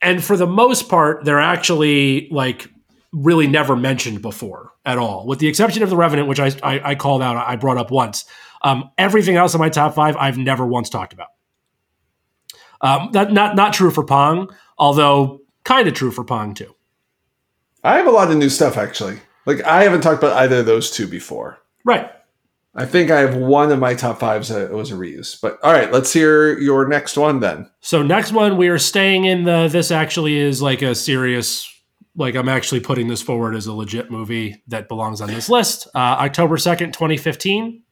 [0.00, 2.68] and for the most part, they're actually like
[3.12, 6.90] really never mentioned before at all, with the exception of the Revenant, which I I,
[6.90, 8.24] I called out, I brought up once.
[8.62, 11.28] Um, everything else in my top five, I've never once talked about.
[12.80, 16.74] Um, that not not true for Pong, although kind of true for Pong too.
[17.82, 19.18] I have a lot of new stuff actually.
[19.46, 21.58] Like I haven't talked about either of those two before.
[21.84, 22.10] Right.
[22.76, 25.40] I think I have one of my top fives that was a reuse.
[25.40, 27.70] But all right, let's hear your next one then.
[27.80, 29.68] So next one, we are staying in the.
[29.68, 31.70] This actually is like a serious.
[32.16, 35.88] Like I'm actually putting this forward as a legit movie that belongs on this list.
[35.94, 37.82] Uh, October second, 2015.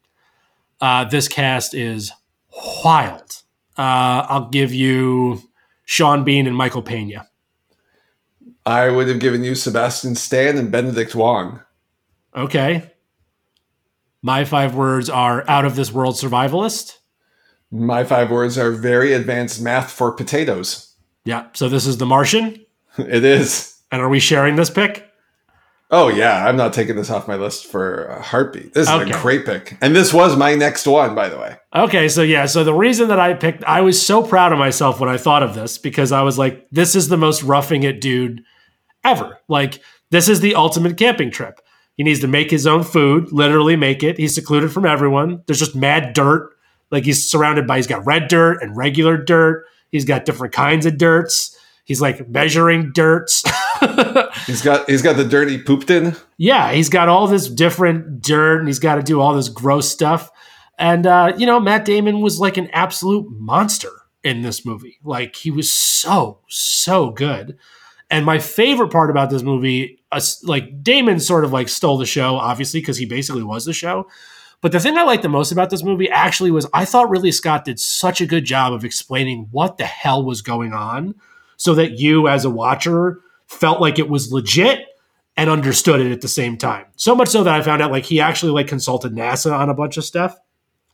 [0.80, 2.12] Uh, this cast is
[2.84, 3.42] wild.
[3.76, 5.40] Uh, I'll give you
[5.84, 7.28] Sean Bean and Michael Pena.
[8.64, 11.60] I would have given you Sebastian Stan and Benedict Wong.
[12.34, 12.91] Okay.
[14.22, 16.98] My five words are out of this world survivalist.
[17.70, 20.94] My five words are very advanced math for potatoes.
[21.24, 21.46] Yeah.
[21.54, 22.64] So this is The Martian.
[22.98, 23.78] It is.
[23.90, 25.08] And are we sharing this pick?
[25.90, 28.72] Oh yeah, I'm not taking this off my list for a heartbeat.
[28.74, 29.10] This is Okay.
[29.10, 31.56] a great pick, and this was my next one, by the way.
[31.74, 35.00] Okay, so yeah, so the reason that I picked, I was so proud of myself
[35.00, 38.00] when I thought of this because I was like, this is the most roughing it
[38.00, 38.42] dude
[39.04, 39.38] ever.
[39.48, 41.60] Like this is the ultimate camping trip.
[42.02, 44.18] He needs to make his own food, literally make it.
[44.18, 45.40] He's secluded from everyone.
[45.46, 46.50] There's just mad dirt.
[46.90, 49.66] Like he's surrounded by he's got red dirt and regular dirt.
[49.92, 51.56] He's got different kinds of dirts.
[51.84, 53.44] He's like measuring dirts.
[54.46, 56.16] he's got he's got the dirty pooped in.
[56.38, 59.88] Yeah, he's got all this different dirt and he's got to do all this gross
[59.88, 60.28] stuff.
[60.80, 63.92] And uh, you know, Matt Damon was like an absolute monster
[64.24, 64.98] in this movie.
[65.04, 67.58] Like he was so so good.
[68.12, 72.04] And my favorite part about this movie, uh, like Damon sort of like stole the
[72.04, 74.06] show, obviously, because he basically was the show.
[74.60, 77.32] But the thing I liked the most about this movie actually was I thought Ridley
[77.32, 81.14] Scott did such a good job of explaining what the hell was going on
[81.56, 84.80] so that you, as a watcher, felt like it was legit
[85.34, 86.84] and understood it at the same time.
[86.96, 89.74] So much so that I found out like he actually like consulted NASA on a
[89.74, 90.38] bunch of stuff,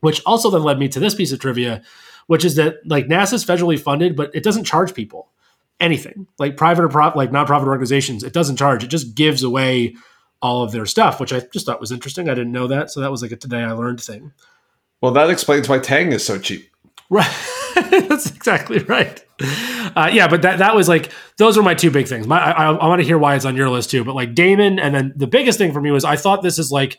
[0.00, 1.82] which also then led me to this piece of trivia,
[2.28, 5.32] which is that like NASA's federally funded, but it doesn't charge people
[5.80, 8.82] anything like private or prop like nonprofit organizations it doesn't charge.
[8.82, 9.94] It just gives away
[10.40, 12.28] all of their stuff which i just thought was interesting.
[12.28, 12.90] I didn't know that.
[12.90, 14.32] So that was like a today i learned thing.
[15.00, 16.68] Well that explains why tang is so cheap.
[17.10, 17.30] Right.
[17.74, 19.24] That's exactly right.
[19.94, 22.26] Uh, yeah but that, that was like those were my two big things.
[22.26, 24.78] My, i, I want to hear why it's on your list too but like damon
[24.78, 26.98] and then the biggest thing for me was i thought this is like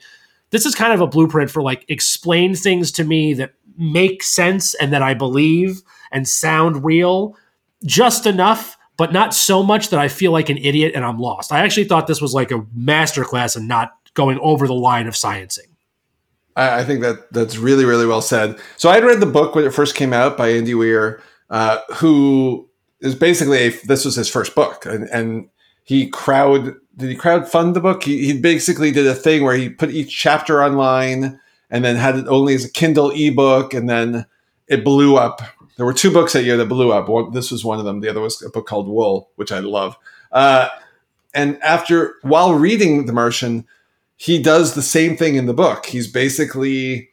[0.52, 4.74] this is kind of a blueprint for like explain things to me that make sense
[4.76, 7.36] and that i believe and sound real
[7.86, 11.52] just enough, but not so much that I feel like an idiot and I'm lost.
[11.52, 15.14] I actually thought this was like a masterclass in not going over the line of
[15.14, 15.68] sciencing.
[16.56, 18.60] I, I think that that's really, really well said.
[18.78, 21.80] So I had read the book when it first came out by Andy Weir, uh,
[21.96, 25.50] who is basically a, this was his first book, and, and
[25.84, 28.04] he crowd did he crowd fund the book?
[28.04, 31.40] He, he basically did a thing where he put each chapter online
[31.70, 34.26] and then had it only as a Kindle ebook, and then
[34.68, 35.42] it blew up
[35.80, 37.08] there were two books that year that blew up.
[37.08, 38.02] One, this was one of them.
[38.02, 39.96] The other was a book called Wool, which I love.
[40.30, 40.68] Uh,
[41.34, 43.66] and after, while reading The Martian,
[44.18, 45.86] he does the same thing in the book.
[45.86, 47.12] He's basically,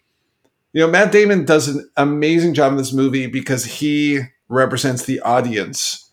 [0.72, 5.20] you know, Matt Damon does an amazing job in this movie because he represents the
[5.20, 6.12] audience,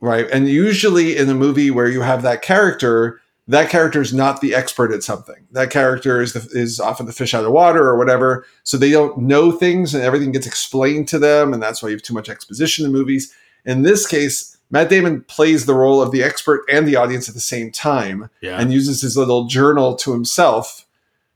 [0.00, 0.26] right?
[0.30, 4.54] And usually in a movie where you have that character, that character is not the
[4.54, 5.46] expert at something.
[5.50, 8.46] That character is the, is often the fish out of water or whatever.
[8.62, 11.96] So they don't know things, and everything gets explained to them, and that's why you
[11.96, 13.34] have too much exposition in movies.
[13.64, 17.34] In this case, Matt Damon plays the role of the expert and the audience at
[17.34, 18.60] the same time, yeah.
[18.60, 20.86] and uses his little journal to himself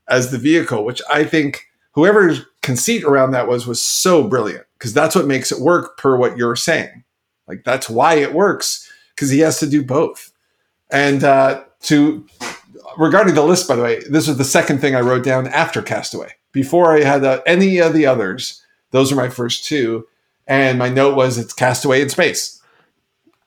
[0.07, 4.93] as the vehicle, which I think whoever's conceit around that was was so brilliant because
[4.93, 7.03] that's what makes it work per what you're saying.
[7.47, 10.31] Like that's why it works because he has to do both.
[10.89, 12.25] And uh, to
[12.97, 15.81] regarding the list, by the way, this was the second thing I wrote down after
[15.81, 16.31] Castaway.
[16.51, 20.07] Before I had uh, any of the others, those are my first two.
[20.47, 22.61] And my note was it's Castaway in space.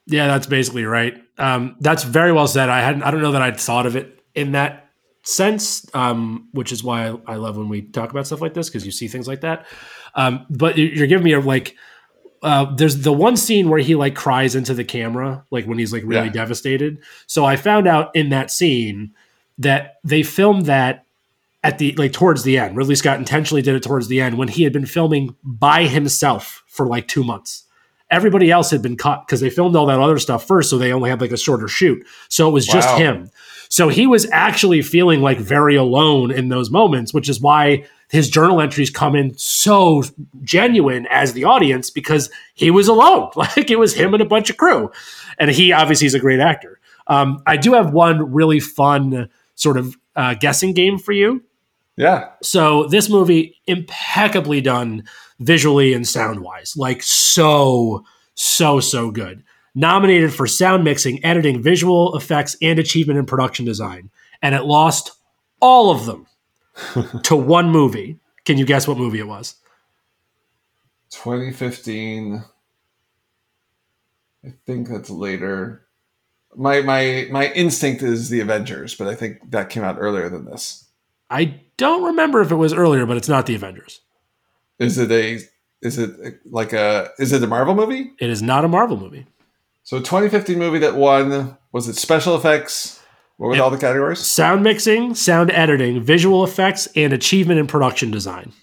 [0.05, 1.15] Yeah, that's basically right.
[1.37, 2.69] Um, that's very well said.
[2.69, 3.03] I hadn't.
[3.03, 4.89] I don't know that I'd thought of it in that
[5.23, 8.69] sense, um, which is why I, I, love when we talk about stuff like this
[8.69, 9.67] because you see things like that.
[10.15, 11.75] Um, but you're giving me a like
[12.41, 15.93] uh, there's the one scene where he like cries into the camera, like when he's
[15.93, 16.33] like really yeah.
[16.33, 16.99] devastated.
[17.27, 19.13] So I found out in that scene
[19.59, 21.05] that they filmed that
[21.63, 22.75] at the like towards the end.
[22.75, 26.63] Ridley Scott intentionally did it towards the end when he had been filming by himself
[26.67, 27.65] for like two months.
[28.09, 30.91] Everybody else had been cut because they filmed all that other stuff first, so they
[30.91, 32.05] only had like a shorter shoot.
[32.27, 32.73] So it was wow.
[32.73, 33.31] just him.
[33.69, 38.29] So he was actually feeling like very alone in those moments, which is why his
[38.29, 40.03] journal entries come in so
[40.43, 43.31] genuine as the audience because he was alone.
[43.35, 44.91] Like it was him and a bunch of crew.
[45.39, 46.79] And he obviously is a great actor.
[47.07, 51.43] Um, I do have one really fun sort of uh, guessing game for you.
[51.95, 52.29] Yeah.
[52.43, 55.03] So this movie impeccably done
[55.39, 59.43] visually and sound wise, like so, so, so good.
[59.73, 64.09] Nominated for sound mixing, editing, visual effects, and achievement in production design.
[64.41, 65.11] And it lost
[65.61, 66.27] all of them
[67.23, 68.19] to one movie.
[68.45, 69.55] Can you guess what movie it was?
[71.11, 72.43] 2015.
[74.43, 75.85] I think that's later.
[76.55, 80.45] My my my instinct is the Avengers, but I think that came out earlier than
[80.45, 80.85] this.
[81.29, 84.01] I don't remember if it was earlier, but it's not the Avengers.
[84.79, 85.39] Is it a
[85.81, 88.11] is it like a is it a Marvel movie?
[88.19, 89.27] It is not a Marvel movie.
[89.83, 93.00] So 2015 movie that won was it special effects,
[93.41, 94.19] what were all the categories?
[94.19, 98.53] Sound mixing, sound editing, visual effects, and achievement in production design.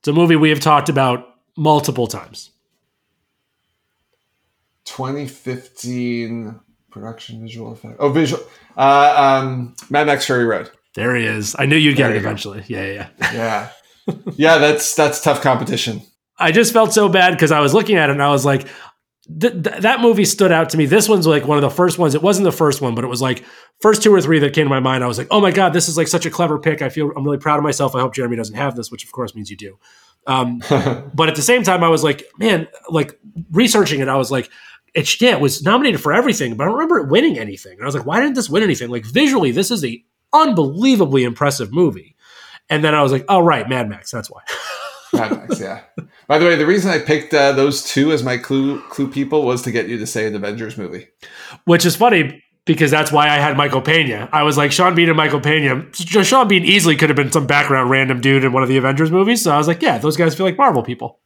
[0.00, 2.50] It's a movie we have talked about multiple times.
[4.86, 6.58] 2015
[6.90, 7.94] production visual effect.
[8.00, 8.42] Oh, visual.
[8.76, 10.72] Uh, um, Mad Max Fury Road.
[10.96, 11.54] There he is.
[11.56, 12.58] I knew you'd there get it eventually.
[12.62, 12.66] Go.
[12.70, 13.08] Yeah, yeah,
[14.08, 14.14] yeah.
[14.34, 16.02] yeah, that's that's tough competition.
[16.40, 18.66] I just felt so bad because I was looking at it and I was like,
[19.26, 20.86] th- th- that movie stood out to me.
[20.86, 22.14] This one's like one of the first ones.
[22.14, 23.44] It wasn't the first one, but it was like
[23.80, 25.04] first two or three that came to my mind.
[25.04, 26.82] I was like, oh my god, this is like such a clever pick.
[26.82, 27.94] I feel I'm really proud of myself.
[27.94, 29.78] I hope Jeremy doesn't have this, which of course means you do.
[30.26, 30.58] Um,
[31.14, 33.18] but at the same time, I was like, man, like
[33.50, 34.50] researching it, I was like,
[34.94, 37.72] it's yeah, it was nominated for everything, but I don't remember it winning anything.
[37.72, 38.90] And I was like, why didn't this win anything?
[38.90, 42.14] Like visually, this is a unbelievably impressive movie.
[42.70, 44.10] And then I was like, oh right, Mad Max.
[44.10, 44.42] That's why.
[45.14, 45.82] Mad yeah.
[46.26, 49.44] By the way, the reason I picked uh, those two as my clue clue people
[49.44, 51.08] was to get you to say an Avengers movie.
[51.64, 54.28] Which is funny because that's why I had Michael Pena.
[54.32, 55.86] I was like Sean Bean and Michael Pena.
[55.92, 59.10] Sean Bean easily could have been some background random dude in one of the Avengers
[59.10, 59.42] movies.
[59.42, 61.20] So I was like, yeah, those guys feel like Marvel people.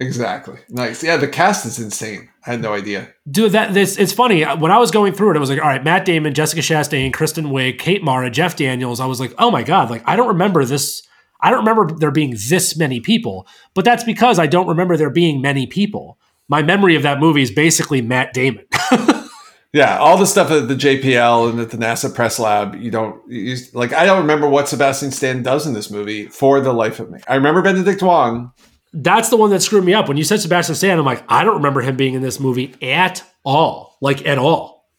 [0.00, 0.58] Exactly.
[0.68, 1.04] Nice.
[1.04, 2.28] Yeah, the cast is insane.
[2.46, 3.12] I had no idea.
[3.30, 4.42] Dude, that this it's funny.
[4.42, 7.12] When I was going through it, I was like, all right, Matt Damon, Jessica Chastain,
[7.12, 8.98] Kristen Wiig, Kate Mara, Jeff Daniels.
[8.98, 11.06] I was like, oh my God, like I don't remember this.
[11.42, 15.10] I don't remember there being this many people, but that's because I don't remember there
[15.10, 16.18] being many people.
[16.48, 18.64] My memory of that movie is basically Matt Damon.
[19.72, 23.20] yeah, all the stuff at the JPL and at the NASA press lab, you don't
[23.28, 23.92] you, like.
[23.92, 27.20] I don't remember what Sebastian Stan does in this movie for the life of me.
[27.26, 28.52] I remember Benedict Wong.
[28.92, 30.06] That's the one that screwed me up.
[30.06, 32.74] When you said Sebastian Stan, I'm like, I don't remember him being in this movie
[32.82, 34.90] at all, like at all.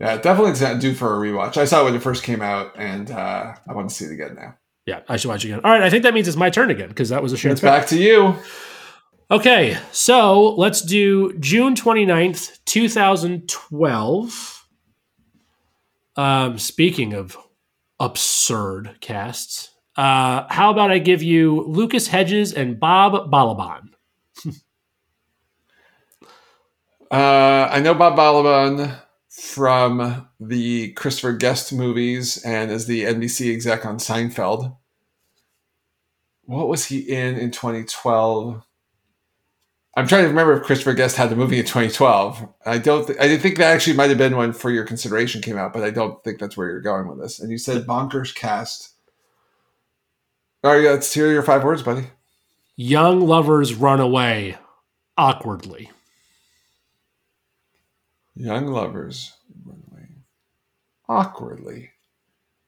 [0.00, 1.56] Yeah, definitely due for a rewatch.
[1.56, 4.12] I saw it when it first came out, and uh, I want to see it
[4.12, 4.56] again now.
[4.86, 5.60] Yeah, I should watch again.
[5.64, 7.52] All right, I think that means it's my turn again because that was a shared.
[7.52, 8.36] It's back to you.
[9.30, 14.68] Okay, so let's do June 29th, 2012.
[16.16, 17.36] Um, speaking of
[17.98, 23.88] absurd casts, uh, how about I give you Lucas Hedges and Bob Balaban?
[27.10, 28.94] uh, I know Bob Balaban
[29.34, 34.76] from the Christopher Guest movies and as the NBC exec on Seinfeld.
[36.44, 38.62] What was he in in 2012?
[39.96, 42.48] I'm trying to remember if Christopher Guest had the movie in 2012.
[42.64, 43.06] I don't.
[43.06, 45.82] Th- I think that actually might have been when For Your Consideration came out, but
[45.82, 47.40] I don't think that's where you're going with this.
[47.40, 48.90] And you said bonkers cast.
[50.62, 52.06] All right, let's hear your five words, buddy.
[52.76, 54.58] Young lovers run away
[55.16, 55.90] awkwardly.
[58.36, 59.32] Young lovers
[61.08, 61.90] awkwardly.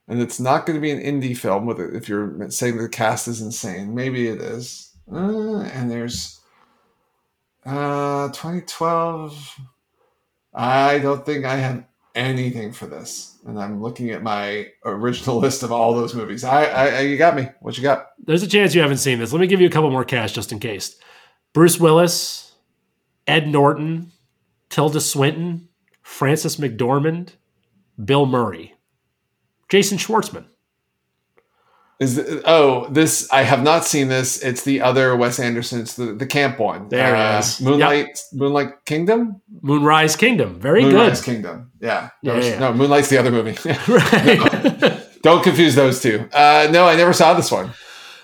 [0.08, 2.88] And it's not going to be an indie film with it if you're saying the
[2.88, 3.94] cast is insane.
[3.94, 4.94] Maybe it is.
[5.12, 6.40] Uh, and there's
[7.64, 9.60] uh 2012.
[10.54, 13.38] I don't think I have anything for this.
[13.46, 16.44] And I'm looking at my original list of all those movies.
[16.44, 17.48] I, I you got me.
[17.60, 18.10] What you got?
[18.24, 19.32] There's a chance you haven't seen this.
[19.32, 20.96] Let me give you a couple more cash just in case.
[21.52, 22.52] Bruce Willis,
[23.26, 24.12] Ed Norton,
[24.70, 25.68] Tilda Swinton,
[26.02, 27.30] Frances McDormand,
[28.02, 28.74] Bill Murray,
[29.68, 30.46] Jason Schwartzman.
[31.98, 34.42] Is the, oh this I have not seen this.
[34.42, 35.80] It's the other Wes Anderson.
[35.80, 36.90] It's the, the camp one.
[36.90, 37.60] There uh, it is.
[37.62, 38.16] Moonlight yep.
[38.34, 39.40] Moonlight Kingdom.
[39.62, 40.60] Moonrise Kingdom.
[40.60, 40.98] Very Moonrise good.
[40.98, 41.70] Moonrise Kingdom.
[41.80, 42.10] Yeah.
[42.22, 42.58] Yeah, no, yeah.
[42.58, 43.56] no, Moonlight's the other movie.
[43.88, 44.80] right.
[44.82, 46.28] No, don't confuse those two.
[46.34, 47.70] Uh, no, I never saw this one.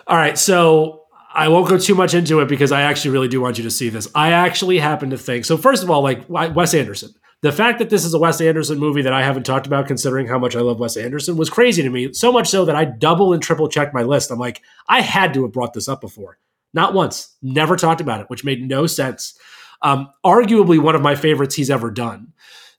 [0.06, 1.01] All right, so
[1.34, 3.70] I won't go too much into it because I actually really do want you to
[3.70, 4.08] see this.
[4.14, 5.56] I actually happen to think so.
[5.56, 9.02] First of all, like Wes Anderson, the fact that this is a Wes Anderson movie
[9.02, 11.90] that I haven't talked about, considering how much I love Wes Anderson, was crazy to
[11.90, 12.12] me.
[12.12, 14.30] So much so that I double and triple checked my list.
[14.30, 16.38] I'm like, I had to have brought this up before.
[16.72, 19.38] Not once, never talked about it, which made no sense.
[19.82, 22.32] Um, arguably one of my favorites he's ever done.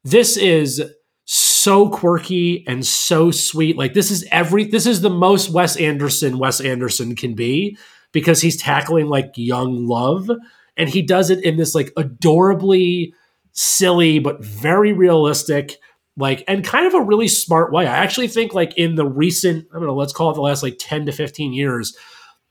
[0.03, 0.81] This is
[1.25, 3.77] so quirky and so sweet.
[3.77, 7.77] Like this is every this is the most Wes Anderson Wes Anderson can be
[8.13, 10.29] because he's tackling like young love
[10.77, 13.13] and he does it in this like adorably
[13.51, 15.77] silly but very realistic
[16.15, 17.85] like and kind of a really smart way.
[17.87, 20.63] I actually think like in the recent I don't know, let's call it the last
[20.63, 21.97] like 10 to 15 years,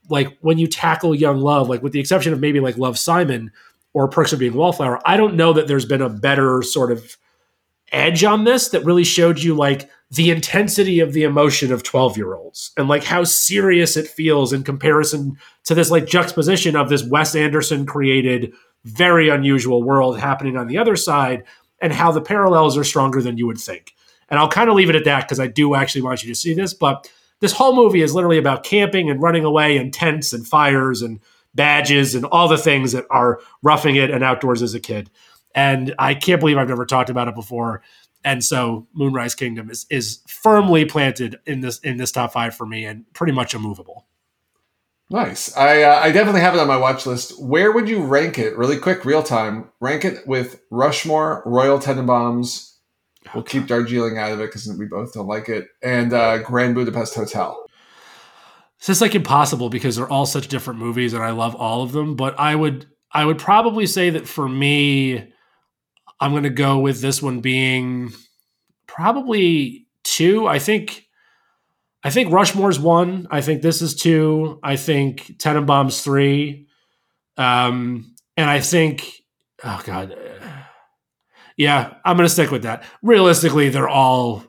[0.09, 3.51] like when you tackle young love, like with the exception of maybe like Love Simon
[3.93, 7.17] or Perks of Being Wallflower, I don't know that there's been a better sort of
[7.93, 12.17] edge on this that really showed you like the intensity of the emotion of 12
[12.17, 16.89] year olds and like how serious it feels in comparison to this like juxtaposition of
[16.89, 18.53] this Wes Anderson created
[18.83, 21.43] very unusual world happening on the other side
[21.81, 23.93] and how the parallels are stronger than you would think.
[24.29, 26.39] And I'll kind of leave it at that because I do actually want you to
[26.39, 26.73] see this.
[26.73, 27.09] But
[27.39, 31.19] this whole movie is literally about camping and running away and tents and fires and
[31.55, 35.09] badges and all the things that are roughing it and outdoors as a kid
[35.55, 37.81] and I can't believe I've never talked about it before.
[38.23, 42.65] And so Moonrise Kingdom is is firmly planted in this in this top five for
[42.65, 44.05] me, and pretty much immovable.
[45.09, 45.55] Nice.
[45.55, 47.41] I uh, I definitely have it on my watch list.
[47.41, 48.57] Where would you rank it?
[48.57, 49.69] Really quick, real time.
[49.79, 52.71] Rank it with Rushmore, Royal Tenenbaums.
[53.33, 56.75] We'll keep Darjeeling out of it because we both don't like it, and uh, Grand
[56.75, 57.63] Budapest Hotel.
[57.63, 57.71] So
[58.79, 61.91] It's just like impossible because they're all such different movies, and I love all of
[61.91, 62.15] them.
[62.15, 65.32] But I would I would probably say that for me,
[66.19, 68.13] I'm going to go with this one being
[68.87, 70.47] probably two.
[70.47, 71.07] I think.
[72.05, 73.27] I think Rushmore's one.
[73.31, 74.59] I think this is two.
[74.61, 76.67] I think Tenenbaum's three.
[77.37, 79.09] Um, and I think,
[79.63, 80.17] oh god,
[81.57, 82.83] yeah, I'm gonna stick with that.
[83.01, 84.43] Realistically, they're all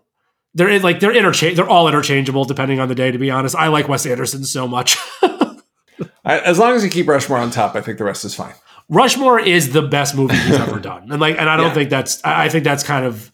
[0.55, 1.57] they're like they're interchange.
[1.57, 3.11] They're all interchangeable depending on the day.
[3.11, 4.97] To be honest, I like Wes Anderson so much.
[6.25, 8.55] As long as you keep Rushmore on top, I think the rest is fine.
[8.89, 11.74] Rushmore is the best movie he's ever done, and like, and I don't yeah.
[11.74, 12.22] think that's.
[12.24, 13.30] I think that's kind of.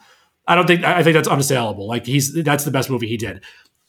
[0.46, 0.84] I don't think.
[0.84, 1.86] I think that's unassailable.
[1.86, 3.42] Like he's that's the best movie he did.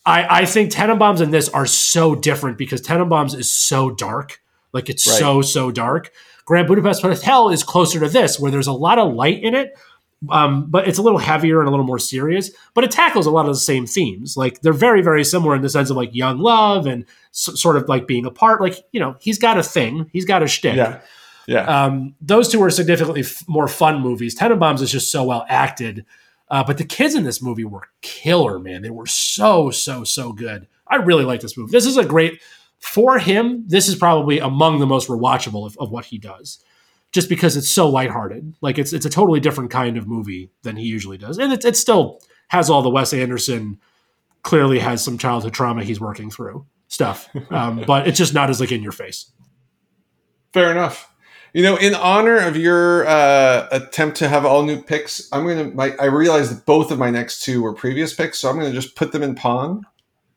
[0.05, 4.41] I I think Tenenbaums and this are so different because Tenenbaums is so dark.
[4.73, 5.19] Like it's right.
[5.19, 6.11] so so dark.
[6.45, 9.77] Grand Budapest Hotel is closer to this, where there's a lot of light in it,
[10.29, 12.51] um, but it's a little heavier and a little more serious.
[12.73, 14.37] But it tackles a lot of the same themes.
[14.37, 17.87] Like they're very, very similar in the sense of like young love and sort of
[17.87, 18.61] like being apart.
[18.61, 20.75] Like you know, he's got a thing, he's got a shtick.
[20.75, 21.01] Yeah,
[21.47, 21.63] yeah.
[21.63, 24.37] Um, those two are significantly f- more fun movies.
[24.37, 26.05] Tenenbaums is just so well acted.
[26.49, 28.81] Uh, but the kids in this movie were killer, man.
[28.81, 30.67] They were so, so, so good.
[30.87, 31.71] I really like this movie.
[31.71, 32.41] This is a great
[32.79, 33.63] for him.
[33.67, 36.63] This is probably among the most rewatchable of, of what he does
[37.11, 38.55] just because it's so lighthearted.
[38.61, 41.63] Like it's it's a totally different kind of movie than he usually does, and it,
[41.65, 43.79] it still has all the Wes Anderson.
[44.43, 48.59] Clearly, has some childhood trauma he's working through stuff, um, but it's just not as
[48.59, 49.31] like in your face.
[50.51, 51.10] Fair enough.
[51.53, 55.65] You know, in honor of your uh, attempt to have all new picks, I'm gonna.
[55.65, 58.71] My, I realized that both of my next two were previous picks, so I'm gonna
[58.71, 59.85] just put them in pong.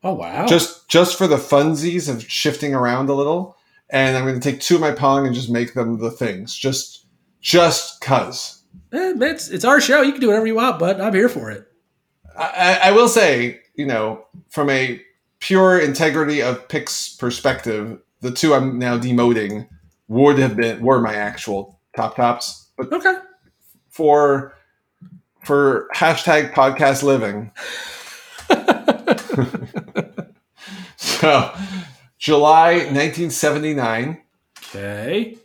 [0.02, 0.46] Oh wow!
[0.46, 3.56] Just just for the funsies of shifting around a little
[3.90, 6.54] and I'm going to take two of my Pong and just make them the things,
[6.54, 7.06] just
[7.40, 8.62] just cause.
[8.92, 10.02] Eh, it's it's our show.
[10.02, 11.66] You can do whatever you want, but I'm here for it.
[12.36, 15.00] I, I will say, you know, from a
[15.38, 19.68] pure integrity of picks perspective, the two I'm now demoting
[20.08, 22.68] would have been were my actual top tops.
[22.76, 23.14] But okay,
[23.88, 24.54] for
[25.42, 27.50] for hashtag podcast living.
[30.96, 31.54] so
[32.18, 34.22] July 1979.
[34.74, 35.36] Okay.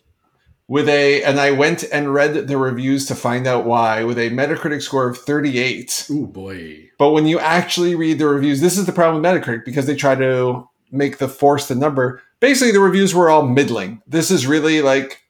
[0.67, 4.29] With a, and I went and read the reviews to find out why, with a
[4.29, 6.07] Metacritic score of 38.
[6.11, 6.89] Oh boy.
[6.99, 9.95] But when you actually read the reviews, this is the problem with Metacritic because they
[9.95, 12.21] try to make the force the number.
[12.39, 14.01] Basically, the reviews were all middling.
[14.07, 15.21] This is really like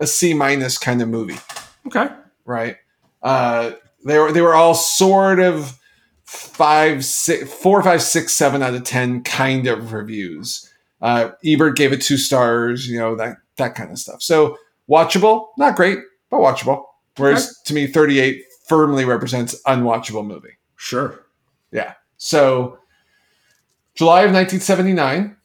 [0.00, 1.38] a C minus kind of movie.
[1.86, 2.08] Okay.
[2.44, 2.76] Right.
[3.22, 3.72] Uh,
[4.04, 5.78] they were they were all sort of
[6.24, 10.70] five, six, four, five, six, seven out of ten kind of reviews.
[11.00, 14.22] Uh, Ebert gave it two stars, you know, that, that kind of stuff.
[14.22, 14.58] So
[14.88, 15.98] watchable, not great,
[16.30, 16.84] but watchable.
[17.16, 17.54] Whereas okay.
[17.66, 20.58] to me, 38 firmly represents unwatchable movie.
[20.76, 21.26] Sure.
[21.72, 21.94] Yeah.
[22.16, 22.78] So
[23.94, 25.36] July of 1979.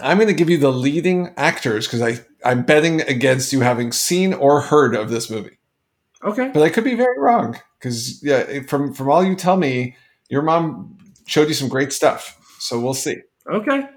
[0.00, 3.92] I'm going to give you the leading actors because I I'm betting against you having
[3.92, 5.58] seen or heard of this movie.
[6.22, 6.50] Okay.
[6.52, 9.96] But I could be very wrong because yeah, from from all you tell me,
[10.28, 12.38] your mom showed you some great stuff.
[12.58, 13.16] So we'll see.
[13.50, 13.88] Okay.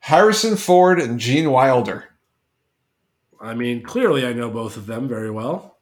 [0.00, 2.04] Harrison Ford and Gene Wilder.
[3.40, 5.78] I mean, clearly I know both of them very well.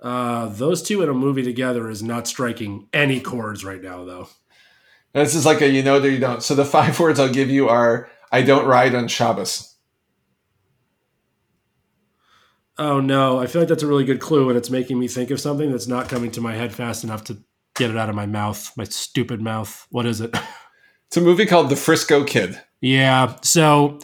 [0.00, 4.28] Uh, those two in a movie together is not striking any chords right now, though.
[5.12, 6.42] This is like a you know that you don't.
[6.42, 9.66] So the five words I'll give you are I don't ride on Shabbos.
[12.78, 15.30] Oh no, I feel like that's a really good clue, and it's making me think
[15.30, 17.38] of something that's not coming to my head fast enough to
[17.76, 19.86] get it out of my mouth, my stupid mouth.
[19.90, 20.34] What is it?
[21.08, 22.62] It's a movie called The Frisco Kid.
[22.80, 23.34] Yeah.
[23.42, 23.98] So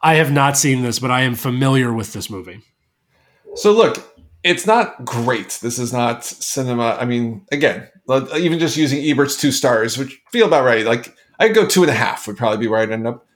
[0.00, 2.60] I have not seen this, but I am familiar with this movie.
[3.56, 3.96] So look,
[4.44, 5.58] it's not great.
[5.60, 6.96] This is not cinema.
[7.00, 10.86] I mean, again, even just using Ebert's two stars, which feel about right.
[10.86, 13.26] Like I'd go two and a half would probably be where I'd end up.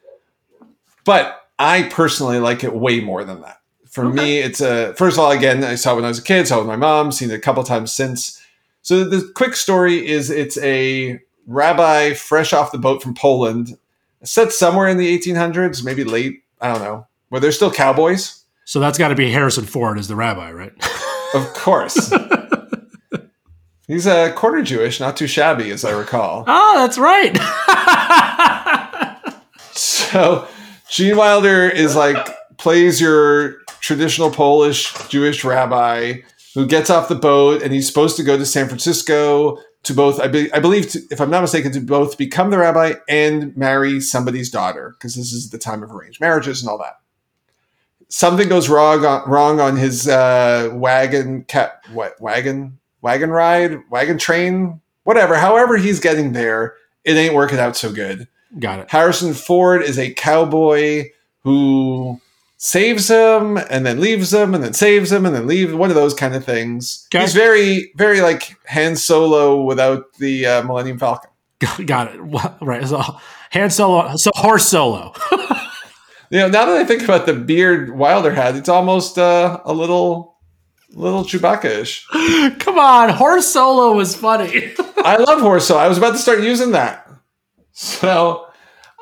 [1.04, 3.58] But I personally like it way more than that.
[3.90, 4.16] For okay.
[4.16, 6.46] me, it's a first of all, again, I saw it when I was a kid,
[6.46, 8.40] saw it with my mom, seen it a couple times since.
[8.82, 13.76] So the quick story is it's a rabbi fresh off the boat from Poland,
[14.22, 18.44] set somewhere in the 1800s, maybe late, I don't know, where there's still cowboys.
[18.64, 20.72] So that's got to be Harrison Ford as the rabbi, right?
[21.34, 22.12] of course.
[23.90, 26.44] He's a quarter Jewish, not too shabby, as I recall.
[26.46, 27.36] Oh, that's right.
[29.72, 30.46] so
[30.88, 36.20] Gene Wilder is like plays your traditional Polish Jewish rabbi
[36.54, 40.20] who gets off the boat and he's supposed to go to San Francisco to both,
[40.20, 43.56] I, be, I believe, to, if I'm not mistaken, to both become the rabbi and
[43.56, 47.00] marry somebody's daughter, because this is the time of arranged marriages and all that.
[48.08, 54.18] Something goes wrong on, wrong on his uh, wagon, cat, what, wagon, wagon ride, wagon
[54.18, 55.36] train, whatever.
[55.36, 56.74] However, he's getting there,
[57.04, 58.28] it ain't working out so good.
[58.58, 58.90] Got it.
[58.90, 61.10] Harrison Ford is a cowboy
[61.42, 62.20] who
[62.56, 65.96] saves him and then leaves him and then saves him and then leaves one of
[65.96, 67.06] those kind of things.
[67.14, 67.22] Okay.
[67.22, 71.30] He's very very like Han Solo without the uh, Millennium Falcon.
[71.86, 72.24] Got it.
[72.24, 72.86] Well, Right.
[72.86, 73.02] So
[73.52, 74.12] Han Solo.
[74.16, 75.12] So horse Solo.
[76.32, 79.74] You know, now that I think about the beard Wilder had, it's almost uh, a
[79.74, 80.29] little
[80.92, 82.06] little Chewbacca-ish.
[82.58, 84.72] Come on, horse Solo was funny.
[84.98, 85.80] I love horse Solo.
[85.80, 87.08] I was about to start using that.
[87.72, 88.46] So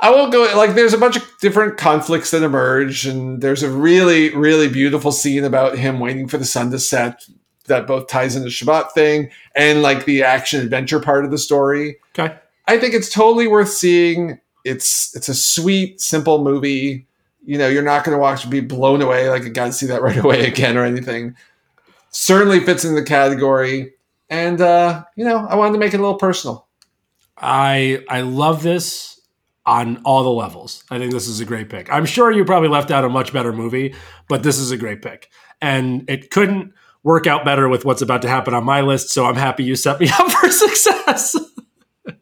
[0.01, 3.70] I won't go like there's a bunch of different conflicts that emerge, and there's a
[3.70, 7.24] really, really beautiful scene about him waiting for the sun to set
[7.66, 11.99] that both ties into Shabbat thing and like the action adventure part of the story.
[12.18, 12.36] okay.
[12.66, 14.41] I think it's totally worth seeing.
[14.64, 17.07] It's it's a sweet, simple movie.
[17.45, 19.86] You know, you're not going to watch be blown away like I got to see
[19.86, 21.34] that right away again or anything.
[22.20, 23.92] Certainly fits in the category,
[24.28, 26.66] and uh, you know, I wanted to make it a little personal.
[27.36, 29.20] I I love this
[29.64, 30.82] on all the levels.
[30.90, 31.92] I think this is a great pick.
[31.92, 33.94] I'm sure you probably left out a much better movie,
[34.28, 35.30] but this is a great pick.
[35.60, 36.72] And it couldn't
[37.04, 39.76] work out better with what's about to happen on my list, so I'm happy you
[39.76, 41.36] set me up for success.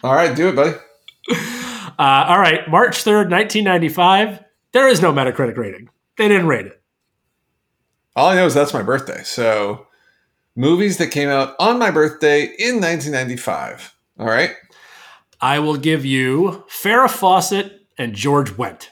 [0.05, 0.77] All right, do it, buddy.
[1.99, 4.45] Uh, all right, March 3rd, 1995.
[4.73, 5.89] There is no Metacritic rating.
[6.19, 6.83] They didn't rate it.
[8.15, 9.23] All I know is that's my birthday.
[9.25, 9.86] So,
[10.57, 13.95] movies that came out on my birthday in 1995.
[14.19, 14.55] All right.
[15.41, 18.89] I will give you Farrah Fawcett and George Wendt.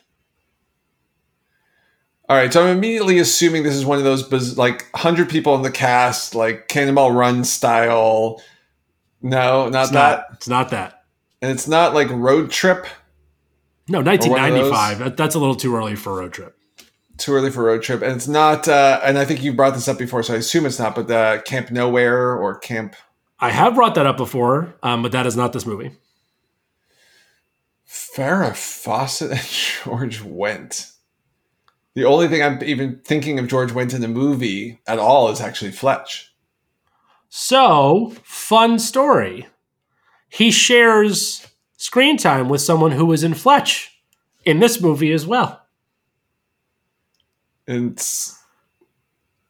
[2.28, 2.52] All right.
[2.52, 5.70] So, I'm immediately assuming this is one of those biz- like 100 people in the
[5.70, 8.40] cast, like Cannonball Run style.
[9.22, 10.18] No, not It's that.
[10.18, 11.04] not, it's not that.
[11.40, 12.86] And it's not like Road Trip.
[13.88, 14.30] No, one of those.
[14.30, 14.98] 1995.
[14.98, 16.56] That, that's a little too early for a road trip.
[17.16, 18.02] Too early for Road Trip.
[18.02, 20.66] And it's not, uh, and I think you brought this up before, so I assume
[20.66, 22.96] it's not, but uh, Camp Nowhere or Camp
[23.44, 25.90] I have brought that up before, um, but that is not this movie.
[27.86, 29.40] Farrah Fawcett and
[29.84, 30.92] George Wendt.
[31.94, 35.40] The only thing I'm even thinking of George Wendt in the movie at all is
[35.40, 36.34] actually Fletch.
[37.28, 39.46] So, fun story.
[40.28, 41.46] He shares
[41.76, 44.00] screen time with someone who was in Fletch
[44.44, 45.63] in this movie as well.
[47.66, 48.38] And it's-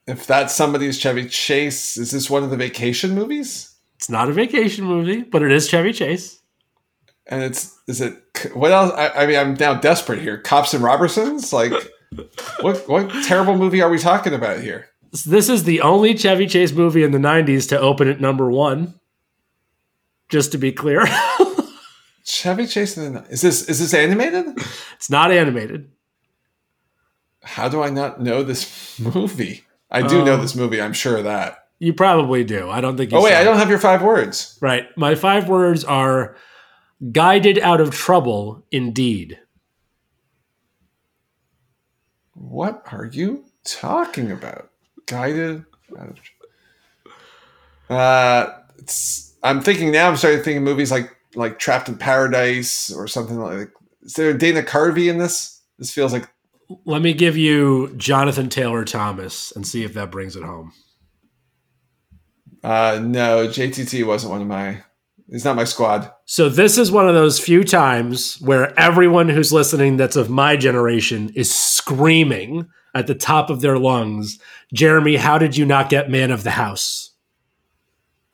[0.06, 3.70] if that's somebody's Chevy Chase, is this one of the vacation movies?
[3.96, 6.40] It's not a vacation movie, but it is Chevy Chase.
[7.26, 8.92] And it's is it what else?
[8.94, 10.36] I, I mean, I'm now desperate here.
[10.36, 11.72] Cops and Robertsons, like
[12.60, 14.88] what what terrible movie are we talking about here?
[15.24, 18.94] This is the only Chevy Chase movie in the 90s to open at number one.
[20.28, 21.06] Just to be clear,
[22.24, 24.46] Chevy Chase in the is this is this animated?
[24.96, 25.90] it's not animated.
[27.44, 29.64] How do I not know this movie?
[29.90, 30.80] I do know Um, this movie.
[30.80, 31.58] I'm sure of that.
[31.78, 32.70] You probably do.
[32.70, 34.58] I don't think you Oh wait, I don't have your five words.
[34.60, 34.86] Right.
[34.96, 36.36] My five words are
[37.12, 39.38] guided out of trouble indeed.
[42.34, 44.70] What are you talking about?
[45.06, 45.64] Guided.
[47.88, 48.46] Uh,
[48.78, 49.34] it's.
[49.42, 50.08] I'm thinking now.
[50.08, 53.70] I'm starting to think of movies like like Trapped in Paradise or something like.
[54.02, 55.60] Is there Dana Carvey in this?
[55.78, 56.28] This feels like
[56.84, 60.72] Let me give you Jonathan Taylor Thomas and see if that brings it home.
[62.62, 63.46] uh no.
[63.48, 64.82] JTT wasn't one of my.
[65.30, 66.10] He's not my squad.
[66.26, 70.56] So this is one of those few times where everyone who's listening that's of my
[70.56, 74.38] generation is screaming at the top of their lungs,
[74.72, 77.12] "Jeremy, how did you not get man of the house?"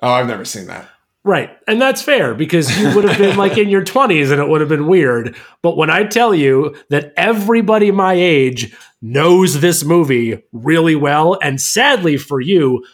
[0.02, 0.88] Oh, I've never seen that.
[1.22, 1.50] Right.
[1.68, 4.60] And that's fair because you would have been like in your 20s and it would
[4.60, 5.36] have been weird.
[5.62, 11.60] But when I tell you that everybody my age knows this movie really well, and
[11.60, 12.84] sadly for you,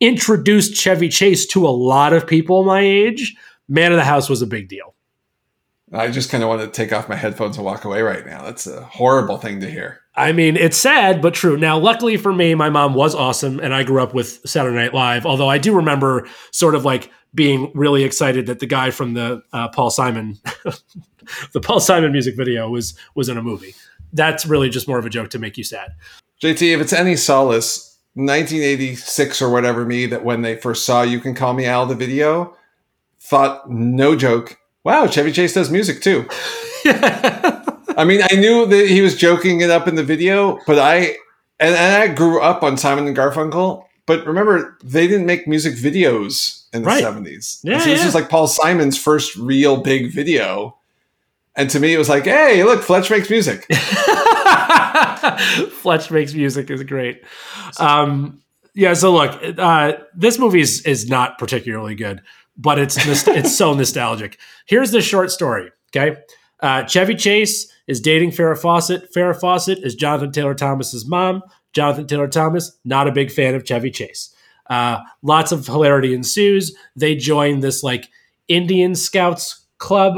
[0.00, 3.36] introduced Chevy Chase to a lot of people my age,
[3.68, 4.94] Man of the House was a big deal.
[5.92, 8.42] I just kind of want to take off my headphones and walk away right now.
[8.42, 10.00] That's a horrible thing to hear.
[10.16, 11.56] I mean, it's sad, but true.
[11.56, 14.94] Now, luckily for me, my mom was awesome, and I grew up with Saturday Night
[14.94, 15.26] Live.
[15.26, 19.42] Although I do remember sort of like being really excited that the guy from the
[19.52, 20.38] uh, Paul Simon,
[21.52, 23.74] the Paul Simon music video was was in a movie.
[24.12, 25.94] That's really just more of a joke to make you sad.
[26.42, 31.20] JT, if it's any solace, 1986 or whatever me that when they first saw You
[31.20, 32.56] Can Call Me Al the video,
[33.20, 36.26] thought, no joke, wow, Chevy Chase does music too.
[36.86, 41.16] I mean, I knew that he was joking it up in the video, but I
[41.58, 43.85] and, and I grew up on Simon and Garfunkel.
[44.06, 47.02] But remember, they didn't make music videos in the Right.
[47.04, 47.60] 70s.
[47.64, 48.04] Yeah, so this yeah.
[48.06, 50.76] was like Paul Simon's first real big video.
[51.56, 53.66] And to me, it was like, hey, look, Fletch makes music.
[55.70, 57.22] Fletch makes music is great.
[57.78, 58.42] Um,
[58.74, 62.22] yeah, so look, uh, this movie is, is not particularly good,
[62.56, 62.96] but it's
[63.28, 64.38] it's so nostalgic.
[64.66, 65.70] Here's the short story.
[65.96, 66.16] Okay,
[66.60, 69.12] Uh, Chevy Chase is dating Farrah Fawcett.
[69.14, 71.42] Farrah Fawcett is Jonathan Taylor Thomas's mom.
[71.76, 74.34] Jonathan Taylor Thomas, not a big fan of Chevy Chase.
[74.70, 76.74] Uh, lots of hilarity ensues.
[76.96, 78.08] They join this like
[78.48, 80.16] Indian Scouts club.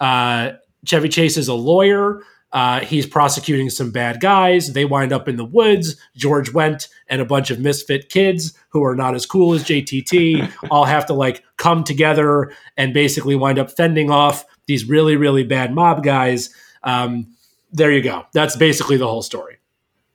[0.00, 0.52] Uh,
[0.86, 2.22] Chevy Chase is a lawyer.
[2.52, 4.72] Uh, he's prosecuting some bad guys.
[4.72, 5.96] They wind up in the woods.
[6.16, 10.50] George Wendt and a bunch of misfit kids who are not as cool as JTT
[10.70, 15.44] all have to like come together and basically wind up fending off these really, really
[15.44, 16.48] bad mob guys.
[16.82, 17.26] Um,
[17.72, 18.24] there you go.
[18.32, 19.58] That's basically the whole story.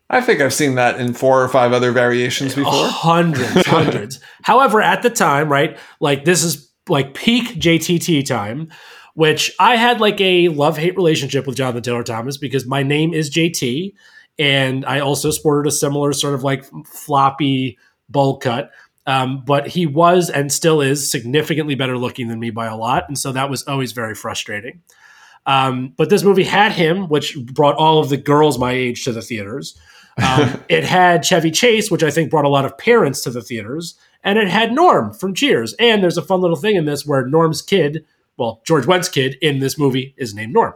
[0.09, 2.87] I think I've seen that in four or five other variations before.
[2.87, 4.19] Hundreds, hundreds.
[4.41, 8.69] However, at the time, right, like this is like peak JTT time
[9.19, 13.13] which I had like a love hate relationship with Jonathan Taylor Thomas because my name
[13.13, 13.93] is JT.
[14.37, 18.71] And I also sported a similar sort of like floppy bowl cut.
[19.05, 23.05] Um, but he was and still is significantly better looking than me by a lot.
[23.09, 24.83] And so that was always very frustrating.
[25.45, 29.11] Um, but this movie had him, which brought all of the girls my age to
[29.11, 29.77] the theaters.
[30.23, 33.41] Um, it had Chevy Chase, which I think brought a lot of parents to the
[33.41, 33.95] theaters.
[34.23, 35.73] And it had Norm from Cheers.
[35.79, 38.05] And there's a fun little thing in this where Norm's kid
[38.39, 40.73] well, George Wendt's kid in this movie is named Norm.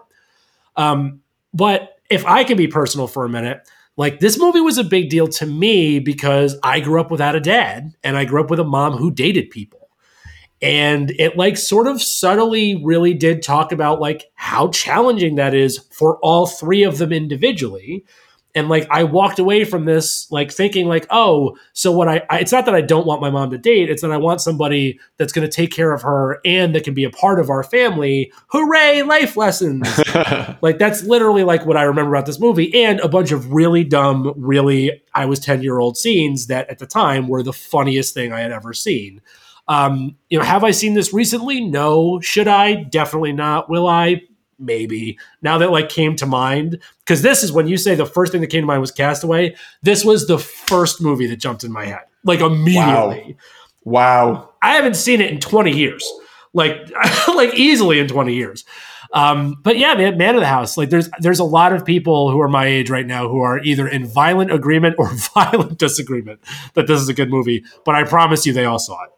[0.75, 1.21] Um,
[1.53, 5.09] but if I can be personal for a minute, like this movie was a big
[5.09, 8.59] deal to me because I grew up without a dad and I grew up with
[8.59, 9.89] a mom who dated people.
[10.61, 15.77] And it like sort of subtly really did talk about like how challenging that is
[15.91, 18.05] for all three of them individually
[18.55, 22.39] and like i walked away from this like thinking like oh so what I, I,
[22.39, 24.99] it's not that i don't want my mom to date it's that i want somebody
[25.17, 27.63] that's going to take care of her and that can be a part of our
[27.63, 29.87] family hooray life lessons
[30.61, 33.83] like that's literally like what i remember about this movie and a bunch of really
[33.83, 38.13] dumb really i was 10 year old scenes that at the time were the funniest
[38.13, 39.21] thing i had ever seen
[39.67, 41.61] um, you know, have I seen this recently?
[41.61, 42.19] No.
[42.19, 42.83] Should I?
[42.83, 43.69] Definitely not.
[43.69, 44.23] Will I?
[44.65, 48.31] Maybe now that like came to mind because this is when you say the first
[48.31, 51.71] thing that came to mind was castaway this was the first movie that jumped in
[51.71, 53.37] my head like immediately
[53.83, 54.49] wow, wow.
[54.61, 56.11] i haven't seen it in 20 years
[56.53, 56.77] like
[57.35, 58.65] like easily in 20 years
[59.13, 62.31] um, but yeah man man of the house like there's there's a lot of people
[62.31, 66.39] who are my age right now who are either in violent agreement or violent disagreement
[66.73, 69.11] that this is a good movie but i promise you they all saw it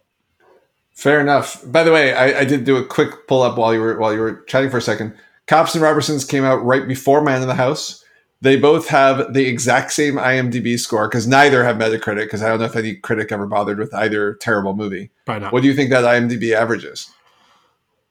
[0.95, 1.61] Fair enough.
[1.69, 4.13] By the way, I, I, did do a quick pull up while you were while
[4.13, 5.13] you were chatting for a second.
[5.47, 8.03] Cops and Robertsons came out right before Man in the House.
[8.41, 12.25] They both have the exact same IMDb score because neither have Metacritic.
[12.25, 15.11] Because I don't know if any critic ever bothered with either terrible movie.
[15.25, 15.53] Probably not.
[15.53, 17.09] What do you think that IMDb average is?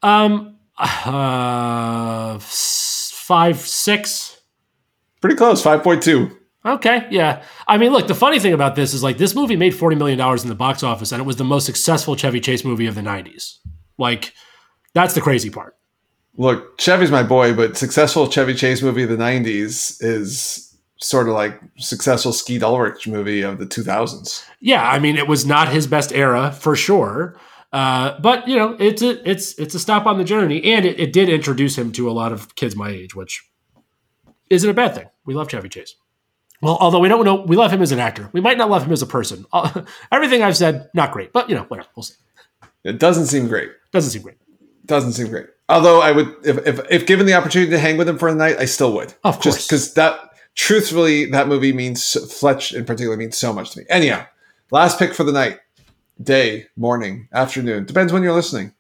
[0.02, 4.40] Um, uh, five six.
[5.20, 5.62] Pretty close.
[5.62, 6.36] Five point two.
[6.66, 7.42] Okay, yeah.
[7.68, 10.18] I mean, look, the funny thing about this is like this movie made $40 million
[10.18, 13.02] in the box office and it was the most successful Chevy Chase movie of the
[13.02, 13.58] 90s.
[13.98, 14.32] Like,
[14.94, 15.76] that's the crazy part.
[16.36, 21.34] Look, Chevy's my boy, but successful Chevy Chase movie of the '90s is sort of
[21.34, 24.44] like successful Skeet Ulrich movie of the 2000s.
[24.60, 27.36] Yeah, I mean, it was not his best era for sure,
[27.72, 30.98] uh, but you know, it's a it's it's a stop on the journey, and it,
[30.98, 33.44] it did introduce him to a lot of kids my age, which
[34.50, 35.08] isn't a bad thing.
[35.24, 35.96] We love Chevy Chase.
[36.62, 38.30] Well, although we don't know, we love him as an actor.
[38.32, 39.44] We might not love him as a person.
[39.52, 39.82] Uh,
[40.12, 41.88] everything I've said, not great, but you know, whatever.
[41.96, 42.14] We'll see.
[42.84, 43.70] It doesn't seem great.
[43.92, 44.38] Doesn't seem great.
[44.86, 45.46] Doesn't seem great.
[45.68, 48.34] Although I would, if, if, if given the opportunity to hang with him for a
[48.34, 49.14] night, I still would.
[49.24, 50.18] Of course, just because that
[50.54, 53.86] truthfully, that movie means Fletch in particular means so much to me.
[53.88, 54.26] Anyhow,
[54.70, 55.60] last pick for the night,
[56.22, 58.74] day, morning, afternoon depends when you're listening.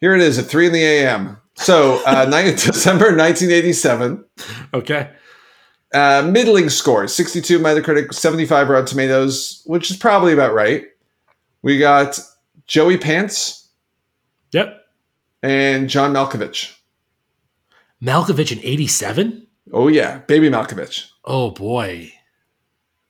[0.00, 1.38] Here it is at three in the a.m.
[1.54, 4.24] So, uh, December 1987.
[4.74, 5.10] Okay.
[5.94, 10.84] Uh, middling score 62 Metacritic, 75 Rotten Tomatoes, which is probably about right.
[11.62, 12.18] We got
[12.66, 13.68] Joey Pants.
[14.50, 14.85] Yep
[15.42, 16.76] and John Malkovich.
[18.02, 19.46] Malkovich in 87?
[19.72, 20.18] Oh, yeah.
[20.18, 21.08] Baby Malkovich.
[21.24, 22.12] Oh, boy.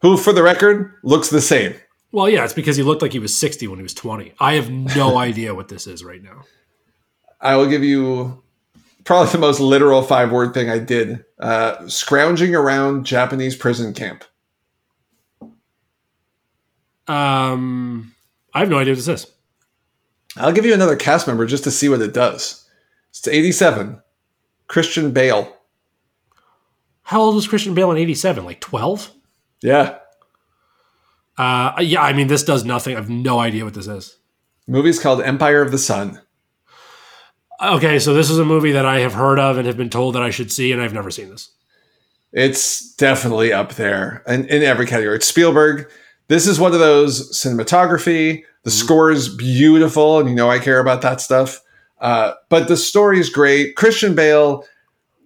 [0.03, 1.75] Who, for the record, looks the same.
[2.13, 4.35] Well, yeah, it's because he looked like he was 60 when he was 20.
[4.39, 6.45] I have no idea what this is right now.
[7.41, 8.43] I will give you
[9.05, 14.25] probably the most literal five word thing I did uh, scrounging around Japanese prison camp.
[17.09, 18.15] Um,
[18.53, 19.33] I have no idea what this is.
[20.37, 22.69] I'll give you another cast member just to see what it does.
[23.11, 24.03] It's 87.
[24.69, 25.57] Christian Bale.
[27.03, 28.45] How old was Christian Bale in 87?
[28.45, 29.11] Like 12?
[29.63, 29.99] Yeah.
[31.39, 32.95] Uh, yeah, I mean, this does nothing.
[32.95, 34.17] I have no idea what this is.
[34.67, 36.21] movie's called Empire of the Sun.
[37.63, 40.15] Okay, so this is a movie that I have heard of and have been told
[40.15, 41.51] that I should see, and I've never seen this.
[42.33, 45.17] It's definitely up there in, in every category.
[45.17, 45.89] It's Spielberg.
[46.29, 48.85] This is one of those cinematography, the mm-hmm.
[48.85, 51.63] score is beautiful, and you know I care about that stuff.
[52.01, 53.77] Uh, but the story is great.
[53.77, 54.65] Christian Bale.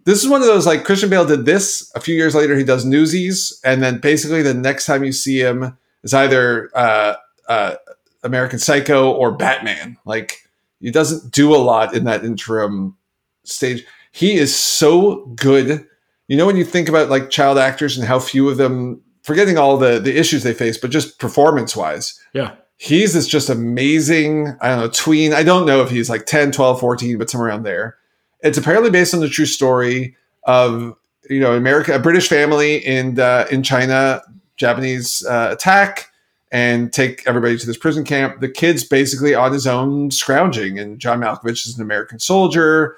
[0.04, 1.90] This is one of those like Christian Bale did this.
[1.94, 5.40] A few years later, he does Newsies, and then basically the next time you see
[5.40, 7.14] him is either uh,
[7.48, 7.76] uh,
[8.22, 9.96] American Psycho or Batman.
[10.04, 10.36] Like
[10.80, 12.96] he doesn't do a lot in that interim
[13.44, 13.86] stage.
[14.12, 15.86] He is so good.
[16.28, 19.56] You know when you think about like child actors and how few of them, forgetting
[19.58, 22.50] all the the issues they face, but just performance wise, Yeah.
[22.76, 25.32] he's this just amazing i don't know tween.
[25.40, 27.96] I don't know if he's like 10 12 14 but somewhere around there.
[28.42, 30.94] It's apparently based on the true story of
[31.28, 34.22] you know america a british family in uh, in china
[34.56, 36.08] japanese uh, attack
[36.52, 38.40] and take everybody to this prison camp.
[38.40, 42.96] The kid's basically on his own scrounging and john malkovich is an american soldier.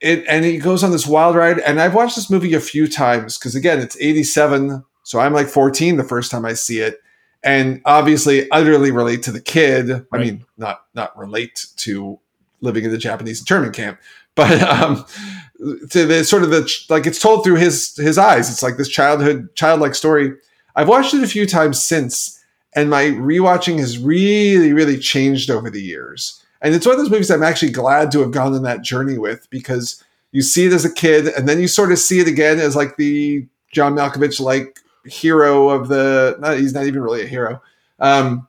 [0.00, 1.58] It and he goes on this wild ride.
[1.60, 5.46] And i've watched this movie a few times because again it's 87 so i'm like
[5.46, 7.00] 14 the first time i see it
[7.44, 10.06] and obviously utterly relate to the kid.
[10.12, 12.18] I mean, not not relate to
[12.62, 14.00] living in the Japanese internment camp,
[14.34, 15.04] but um,
[15.90, 18.50] to the sort of the like it's told through his his eyes.
[18.50, 20.32] It's like this childhood childlike story.
[20.74, 22.42] I've watched it a few times since,
[22.74, 26.40] and my rewatching has really really changed over the years.
[26.62, 29.18] And it's one of those movies I'm actually glad to have gone on that journey
[29.18, 30.02] with because
[30.32, 32.74] you see it as a kid, and then you sort of see it again as
[32.74, 37.60] like the John Malkovich like hero of the not, he's not even really a hero.
[37.98, 38.48] Um,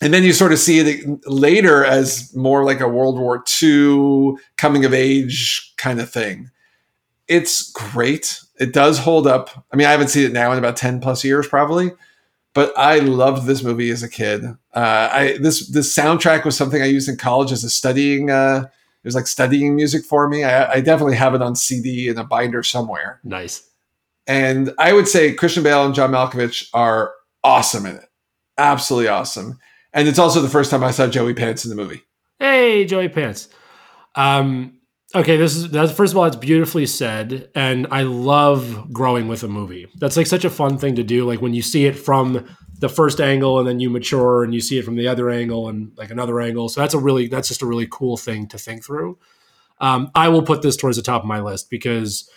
[0.00, 4.36] and then you sort of see it later as more like a world war ii
[4.56, 6.50] coming of age kind of thing.
[7.26, 8.40] It's great.
[8.58, 9.66] It does hold up.
[9.72, 11.90] I mean i haven't seen it now in about 10 plus years probably
[12.54, 14.44] but i loved this movie as a kid.
[14.74, 18.66] Uh, i this this soundtrack was something i used in college as a studying uh,
[19.02, 20.42] it was like studying music for me.
[20.42, 23.20] I, I definitely have it on cd in a binder somewhere.
[23.24, 23.67] Nice.
[24.28, 28.04] And I would say Christian Bale and John Malkovich are awesome in it.
[28.58, 29.58] Absolutely awesome.
[29.94, 32.02] And it's also the first time I saw Joey Pants in the movie.
[32.38, 33.48] Hey, Joey Pants.
[34.14, 34.80] Um,
[35.14, 39.42] okay, this is that's first of all, it's beautifully said, and I love growing with
[39.42, 39.86] a movie.
[39.96, 41.24] That's like such a fun thing to do.
[41.24, 44.60] Like when you see it from the first angle, and then you mature, and you
[44.60, 46.68] see it from the other angle, and like another angle.
[46.68, 49.18] So that's a really that's just a really cool thing to think through.
[49.80, 52.28] Um, I will put this towards the top of my list because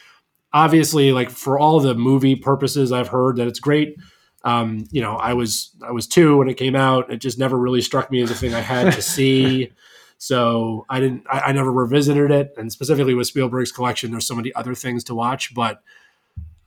[0.53, 3.97] obviously, like for all the movie purposes, I've heard that it's great.
[4.43, 7.11] Um, you know, I was I was two when it came out.
[7.11, 9.71] It just never really struck me as a thing I had to see.
[10.17, 11.23] So I didn't.
[11.29, 15.03] I, I never revisited it, and specifically with Spielberg's collection, there's so many other things
[15.05, 15.53] to watch.
[15.53, 15.81] But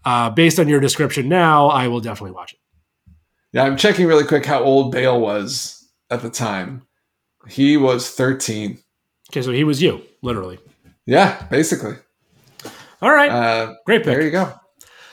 [0.05, 2.59] uh, based on your description now, I will definitely watch it.
[3.53, 6.83] Yeah, I'm checking really quick how old Bale was at the time.
[7.49, 8.79] He was 13.
[9.31, 10.59] Okay, so he was you, literally.
[11.07, 11.95] Yeah, basically.
[13.05, 14.07] All right, Uh, great pick.
[14.07, 14.51] there you go.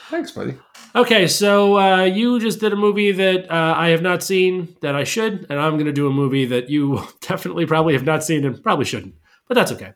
[0.09, 0.57] Thanks, buddy.
[0.95, 4.95] Okay, so uh, you just did a movie that uh, I have not seen that
[4.95, 8.23] I should, and I'm going to do a movie that you definitely probably have not
[8.23, 9.15] seen and probably shouldn't,
[9.49, 9.91] but that's okay.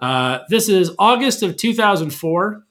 [0.00, 2.62] Uh, this is August of 2004.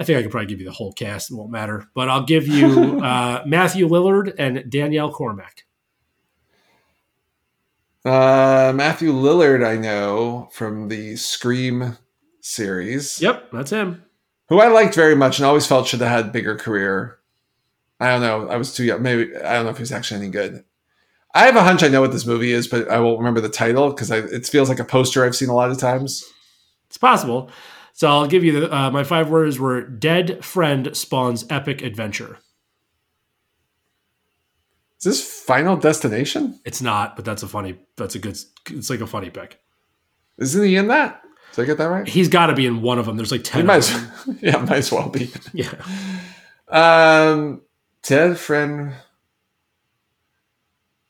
[0.00, 1.86] I think I could probably give you the whole cast; it won't matter.
[1.94, 5.64] But I'll give you uh, Matthew Lillard and Danielle Cormack.
[8.04, 11.96] Uh, Matthew Lillard, I know from the Scream
[12.46, 13.20] series.
[13.20, 14.04] Yep, that's him.
[14.48, 17.18] who I liked very much and always felt should have had bigger career.
[17.98, 18.48] I don't know.
[18.48, 19.02] I was too young.
[19.02, 20.64] Maybe I don't know if he's actually any good.
[21.34, 23.48] I have a hunch I know what this movie is, but I won't remember the
[23.48, 26.24] title because it feels like a poster I've seen a lot of times.
[26.88, 27.50] It's possible.
[27.92, 32.38] So I'll give you the, uh, my five words were dead friend spawns epic adventure.
[34.98, 36.58] Is this Final Destination?
[36.64, 37.78] It's not, but that's a funny.
[37.96, 38.38] That's a good.
[38.70, 39.60] It's like a funny pick.
[40.38, 41.22] Isn't he in that?
[41.56, 42.06] Did I get that right?
[42.06, 43.16] He's got to be in one of them.
[43.16, 43.62] There's like ten.
[43.62, 44.38] He might, of as, them.
[44.42, 45.30] yeah, might as well be.
[45.54, 45.72] Yeah.
[46.68, 47.62] Um,
[48.02, 48.92] Ted Friend.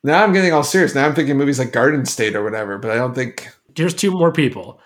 [0.05, 0.95] Now I'm getting all serious.
[0.95, 3.49] Now I'm thinking movies like Garden State or whatever, but I don't think.
[3.75, 4.81] Here's two more people.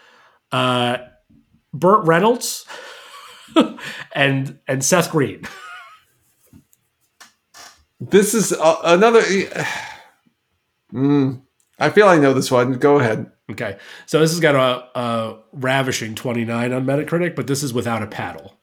[0.51, 0.97] Uh,
[1.75, 2.65] Burt Reynolds
[4.15, 5.43] and and Seth Green.
[8.01, 9.23] This is another.
[10.93, 11.43] Mm,
[11.79, 12.73] I feel I know this one.
[12.73, 13.31] Go ahead.
[13.51, 18.03] Okay, so this has got a, a ravishing 29 on Metacritic, but this is without
[18.03, 18.57] a paddle.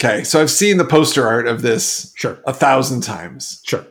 [0.00, 3.60] Okay, so I've seen the poster art of this Sure, a thousand times.
[3.64, 3.84] sure.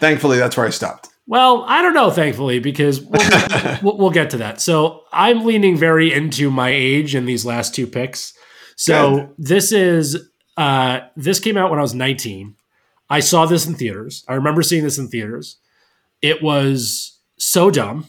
[0.00, 1.08] Thankfully, that's where I stopped.
[1.26, 4.60] Well, I don't know, thankfully, because we'll, we'll, we'll get to that.
[4.60, 8.34] So I'm leaning very into my age in these last two picks.
[8.76, 12.56] So this is uh, this came out when I was 19.
[13.08, 14.24] I saw this in theaters.
[14.28, 15.56] I remember seeing this in theaters.
[16.20, 18.06] It was so dumb.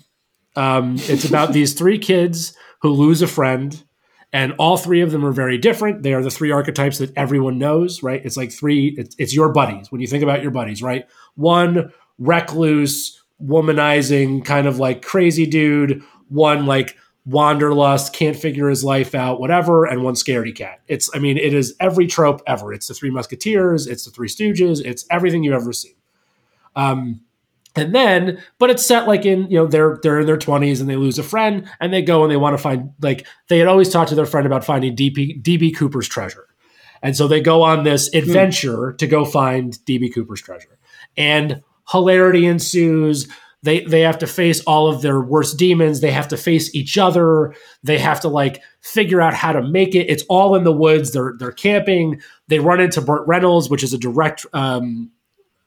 [0.56, 3.84] Um, it's about these three kids who lose a friend,
[4.32, 6.04] and all three of them are very different.
[6.04, 8.22] They are the three archetypes that everyone knows, right?
[8.24, 8.96] It's like three.
[8.98, 11.06] It's, it's your buddies when you think about your buddies, right?
[11.36, 16.04] One recluse, womanizing, kind of like crazy dude.
[16.30, 16.96] one like
[17.26, 20.82] wanderlust, can't figure his life out, whatever, and one scaredy cat.
[20.88, 22.72] It's, I mean, it is every trope ever.
[22.72, 25.96] It's the Three Musketeers, it's the Three Stooges, it's everything you've ever seen.
[26.76, 27.22] Um,
[27.76, 30.90] and then, but it's set like in, you know, they're they're in their twenties and
[30.90, 33.68] they lose a friend and they go and they want to find like they had
[33.68, 36.48] always talked to their friend about finding DP DB Cooper's treasure.
[37.02, 38.98] And so they go on this adventure hmm.
[38.98, 40.78] to go find DB Cooper's treasure.
[41.18, 43.28] And hilarity ensues
[43.66, 46.98] they they have to face all of their worst demons they have to face each
[46.98, 47.54] other
[47.84, 51.12] they have to like figure out how to make it it's all in the woods
[51.12, 55.12] they're they're camping they run into burt reynolds which is a direct um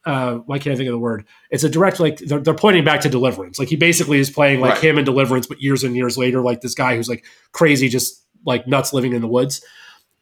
[0.09, 1.27] uh why can't i think of the word?
[1.51, 3.59] It's a direct like they're, they're pointing back to deliverance.
[3.59, 4.85] Like he basically is playing like right.
[4.85, 8.25] him in deliverance but years and years later like this guy who's like crazy just
[8.47, 9.63] like nuts living in the woods.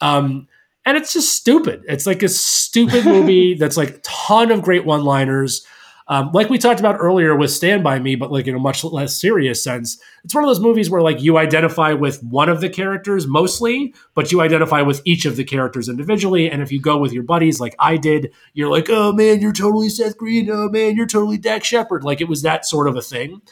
[0.00, 0.48] Um
[0.84, 1.82] and it's just stupid.
[1.88, 5.64] It's like a stupid movie that's like a ton of great one liners
[6.08, 8.84] um, like we talked about earlier with Stand By Me, but like in a much
[8.84, 12.60] less serious sense, it's one of those movies where like you identify with one of
[12.60, 16.48] the characters mostly, but you identify with each of the characters individually.
[16.48, 19.52] And if you go with your buddies, like I did, you're like, oh man, you're
[19.52, 20.48] totally Seth Green.
[20.48, 22.04] Oh man, you're totally Dax Shepard.
[22.04, 23.42] Like it was that sort of a thing.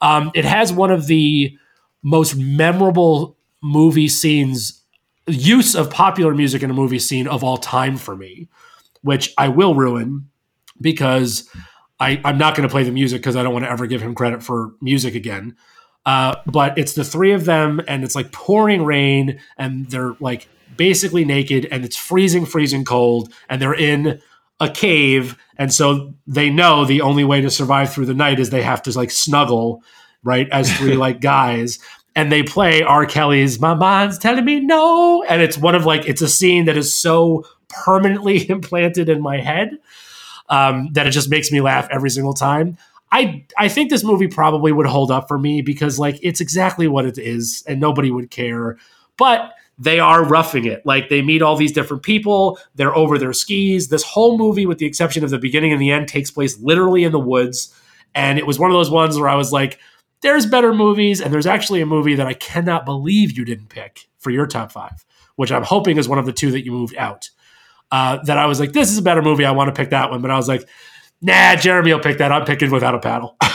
[0.00, 1.58] Um, it has one of the
[2.02, 4.82] most memorable movie scenes,
[5.26, 8.48] use of popular music in a movie scene of all time for me,
[9.02, 10.30] which I will ruin
[10.80, 11.48] because
[12.00, 14.02] I, I'm not going to play the music because I don't want to ever give
[14.02, 15.56] him credit for music again.
[16.06, 20.48] Uh, but it's the three of them, and it's like pouring rain, and they're like
[20.76, 24.20] basically naked, and it's freezing, freezing cold, and they're in
[24.60, 28.50] a cave, and so they know the only way to survive through the night is
[28.50, 29.82] they have to like snuggle,
[30.22, 31.78] right, as three like guys.
[32.16, 33.06] And they play R.
[33.06, 36.76] Kelly's "My Mind's Telling Me No," and it's one of like it's a scene that
[36.76, 39.78] is so permanently implanted in my head
[40.48, 42.76] um, that it just makes me laugh every single time.
[43.10, 46.88] I I think this movie probably would hold up for me because like it's exactly
[46.88, 48.78] what it is and nobody would care.
[49.16, 50.84] But they are roughing it.
[50.84, 53.88] Like they meet all these different people, they're over their skis.
[53.88, 57.04] This whole movie with the exception of the beginning and the end takes place literally
[57.04, 57.74] in the woods
[58.14, 59.78] and it was one of those ones where I was like
[60.20, 64.08] there's better movies and there's actually a movie that I cannot believe you didn't pick
[64.18, 65.04] for your top 5,
[65.36, 67.30] which I'm hoping is one of the two that you moved out
[67.90, 69.44] uh, that I was like, this is a better movie.
[69.44, 70.22] I want to pick that one.
[70.22, 70.68] But I was like,
[71.20, 72.32] nah, Jeremy will pick that.
[72.32, 73.36] I'm picking without a paddle.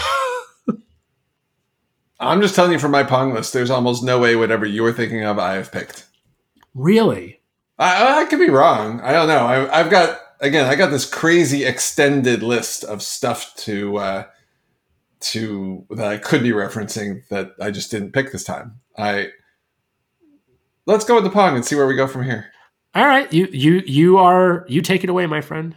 [2.20, 4.94] I'm just telling you from my pong list, there's almost no way whatever you were
[4.94, 6.06] thinking of, I have picked.
[6.74, 7.42] Really?
[7.78, 9.02] I, I could be wrong.
[9.02, 9.46] I don't know.
[9.46, 10.66] I, have got again.
[10.66, 14.24] I got this crazy extended list of stuff to uh,
[15.20, 18.80] to that I could be referencing that I just didn't pick this time.
[18.98, 19.30] I
[20.86, 22.48] let's go with the pong and see where we go from here.
[22.96, 25.76] All right, you you you are you take it away, my friend.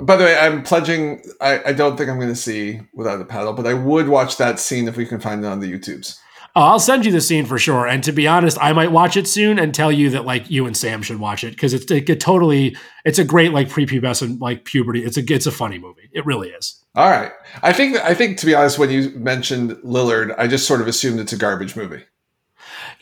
[0.00, 1.22] By the way, I'm pledging.
[1.40, 4.36] I, I don't think I'm going to see without the paddle, but I would watch
[4.36, 6.18] that scene if we can find it on the YouTubes.
[6.56, 7.86] Oh, I'll send you the scene for sure.
[7.86, 10.66] And to be honest, I might watch it soon and tell you that like you
[10.66, 12.74] and Sam should watch it because it's it, it totally
[13.04, 15.04] it's a great like prepubescent like puberty.
[15.04, 16.08] It's a it's a funny movie.
[16.12, 16.82] It really is.
[16.94, 17.30] All right,
[17.62, 20.88] I think I think to be honest, when you mentioned Lillard, I just sort of
[20.88, 22.04] assumed it's a garbage movie.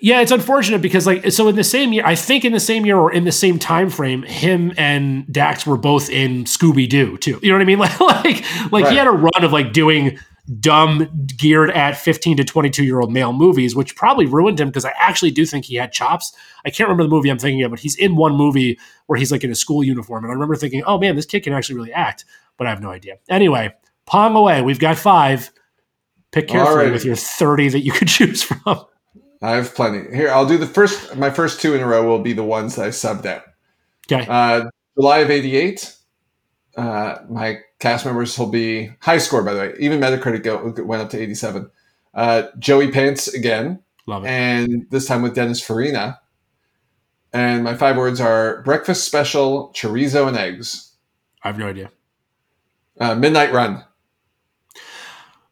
[0.04, 2.84] Yeah, it's unfortunate because like so in the same year, I think in the same
[2.84, 7.16] year or in the same time frame, him and Dax were both in Scooby Doo
[7.16, 7.40] too.
[7.42, 7.78] You know what I mean?
[7.84, 8.92] Like like like right.
[8.92, 10.18] he had a run of like doing
[10.60, 14.84] dumb geared at 15 to 22 year old male movies which probably ruined him because
[14.84, 16.34] i actually do think he had chops
[16.66, 19.32] i can't remember the movie i'm thinking of but he's in one movie where he's
[19.32, 21.74] like in a school uniform and i remember thinking oh man this kid can actually
[21.74, 22.26] really act
[22.58, 23.72] but i have no idea anyway
[24.04, 25.50] pong away we've got five
[26.30, 28.84] pick carefully with your 30 that you could choose from
[29.44, 30.14] I have plenty.
[30.16, 31.16] Here, I'll do the first.
[31.16, 33.42] My first two in a row will be the ones that I subbed out.
[34.10, 34.26] Okay.
[34.26, 35.94] Uh, July of '88.
[36.76, 39.74] Uh, my cast members will be high score, by the way.
[39.78, 41.70] Even Metacritic go, went up to 87.
[42.14, 43.80] Uh, Joey Pants again.
[44.06, 44.28] Love it.
[44.28, 46.20] And this time with Dennis Farina.
[47.32, 50.92] And my five words are breakfast special, chorizo and eggs.
[51.42, 51.90] I have no idea.
[52.98, 53.84] Uh, Midnight Run.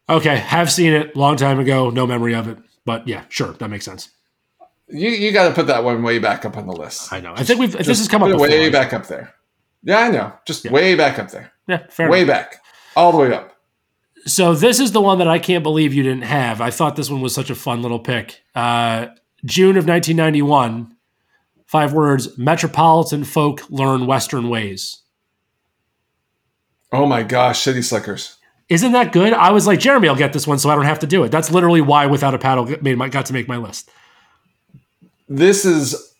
[0.09, 1.89] Okay, have seen it long time ago.
[1.89, 2.57] No memory of it.
[2.85, 4.09] But yeah, sure, that makes sense.
[4.87, 7.11] You you got to put that one way back up on the list.
[7.13, 7.33] I know.
[7.35, 9.33] I think we've this has come up way back up there.
[9.83, 10.33] Yeah, I know.
[10.45, 10.71] Just yeah.
[10.71, 11.51] way back up there.
[11.67, 12.05] Yeah, fair.
[12.05, 12.11] Enough.
[12.11, 12.35] Way enough.
[12.35, 12.61] back,
[12.95, 13.57] all the way up.
[14.25, 16.61] So this is the one that I can't believe you didn't have.
[16.61, 18.41] I thought this one was such a fun little pick.
[18.55, 19.07] Uh,
[19.45, 20.95] June of 1991.
[21.65, 25.01] Five words: Metropolitan folk learn Western ways.
[26.91, 28.37] Oh my gosh, City Slickers.
[28.73, 29.33] Isn't that good?
[29.33, 31.29] I was like, Jeremy, I'll get this one so I don't have to do it.
[31.29, 33.89] That's literally why Without a Paddle made my, got to make my list.
[35.29, 36.13] This is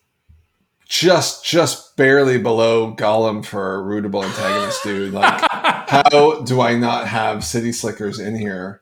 [0.87, 5.13] just just barely below Gollum for a rootable antagonist, dude.
[5.23, 5.49] Like,
[5.89, 8.79] how do I not have City Slickers in here?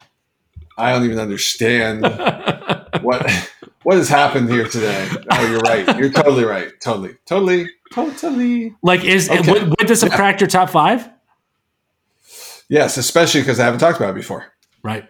[0.77, 2.01] I don't even understand
[3.01, 3.49] what
[3.83, 5.09] what has happened here today.
[5.31, 5.97] Oh, you're right.
[5.97, 6.71] You're totally right.
[6.81, 8.75] Totally, totally, totally.
[8.83, 9.51] like, is Okay.
[9.51, 10.15] would, would this have Yeah.
[10.17, 11.09] cracked your top five?
[12.71, 14.45] Yes, especially because I haven't talked about it before.
[14.81, 15.03] Right.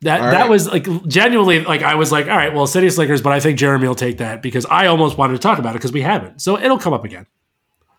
[0.00, 0.50] That All that right.
[0.50, 3.56] was like genuinely like I was like, all right, well, City Slickers, but I think
[3.56, 6.42] Jeremy will take that because I almost wanted to talk about it because we haven't.
[6.42, 7.26] So it'll come up again.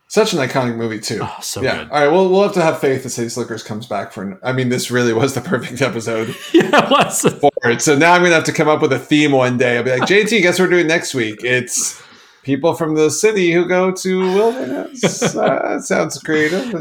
[0.09, 1.19] Such an iconic movie too.
[1.21, 1.77] Oh, so yeah.
[1.77, 1.91] good.
[1.91, 2.07] All right.
[2.11, 4.37] Well, we'll have to have faith that City Slickers comes back for.
[4.43, 7.21] I mean, this really was the perfect episode yeah, it was.
[7.21, 7.81] for it.
[7.81, 9.77] So now I'm gonna have to come up with a theme one day.
[9.77, 11.41] I'll be like, JT, guess what we're doing next week?
[11.41, 12.03] It's
[12.45, 15.35] people from the city who go to wilderness.
[15.35, 16.73] uh, sounds creative.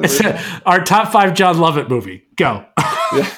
[0.67, 2.23] Our top five John Lovett movie.
[2.37, 2.65] Go.
[3.13, 3.31] Yeah.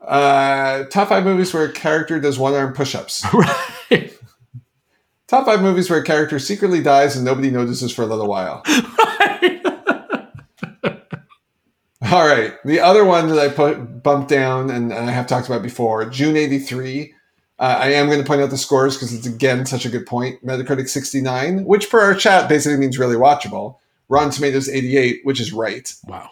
[0.00, 3.24] Uh, top five movies where a character does one arm push ups.
[3.90, 4.16] right.
[5.28, 8.62] Top five movies where a character secretly dies and nobody notices for a little while.
[12.02, 12.54] All right.
[12.64, 16.04] The other one that I put bumped down and, and I have talked about before,
[16.06, 17.14] June 83.
[17.60, 20.06] Uh, I am going to point out the scores because it's again such a good
[20.06, 20.44] point.
[20.44, 23.76] Metacritic 69, which per our chat basically means really watchable.
[24.08, 25.94] Rotten Tomatoes 88, which is right.
[26.06, 26.30] Wow.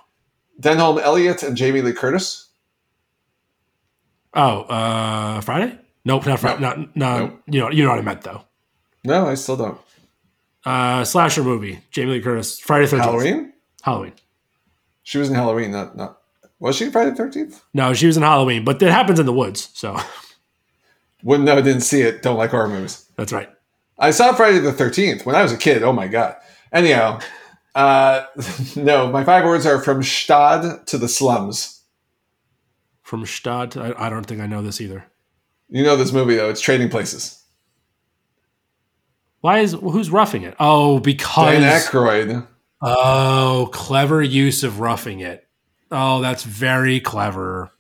[0.61, 2.49] Denholm Elliott and Jamie Lee Curtis.
[4.35, 5.79] Oh, uh, Friday?
[6.05, 6.61] Nope, not Friday.
[6.61, 6.77] Nope.
[6.79, 7.43] Not, no, Nope.
[7.47, 8.43] you know, you know what I meant though.
[9.05, 9.79] No, I still don't.
[10.65, 11.81] Uh, slasher movie.
[11.91, 12.59] Jamie Lee Curtis.
[12.59, 13.05] Friday Thirteenth.
[13.05, 13.53] Halloween?
[13.83, 14.13] Halloween.
[15.03, 16.19] She was in Halloween, not not.
[16.61, 17.61] Was she in Friday 13th?
[17.73, 19.71] No, she was in Halloween, but it happens in the woods.
[19.75, 19.97] So
[21.23, 22.23] Wouldn't know, didn't see it.
[22.23, 23.05] Don't like horror movies.
[23.17, 23.49] that's right.
[23.99, 25.83] I saw Friday the 13th when I was a kid.
[25.83, 26.37] Oh my God.
[26.73, 27.19] Anyhow,
[27.75, 28.25] uh,
[28.77, 31.83] no, my five words are from Stad to the slums.
[33.03, 33.77] From Stad.
[33.77, 35.05] I, I don't think I know this either.
[35.69, 36.49] You know this movie, though.
[36.49, 37.43] It's Trading Places.
[39.41, 40.55] Why is who's roughing it?
[40.59, 42.47] Oh, because Dan Aykroyd.
[42.83, 45.47] oh, clever use of roughing it.
[45.91, 47.71] Oh, that's very clever.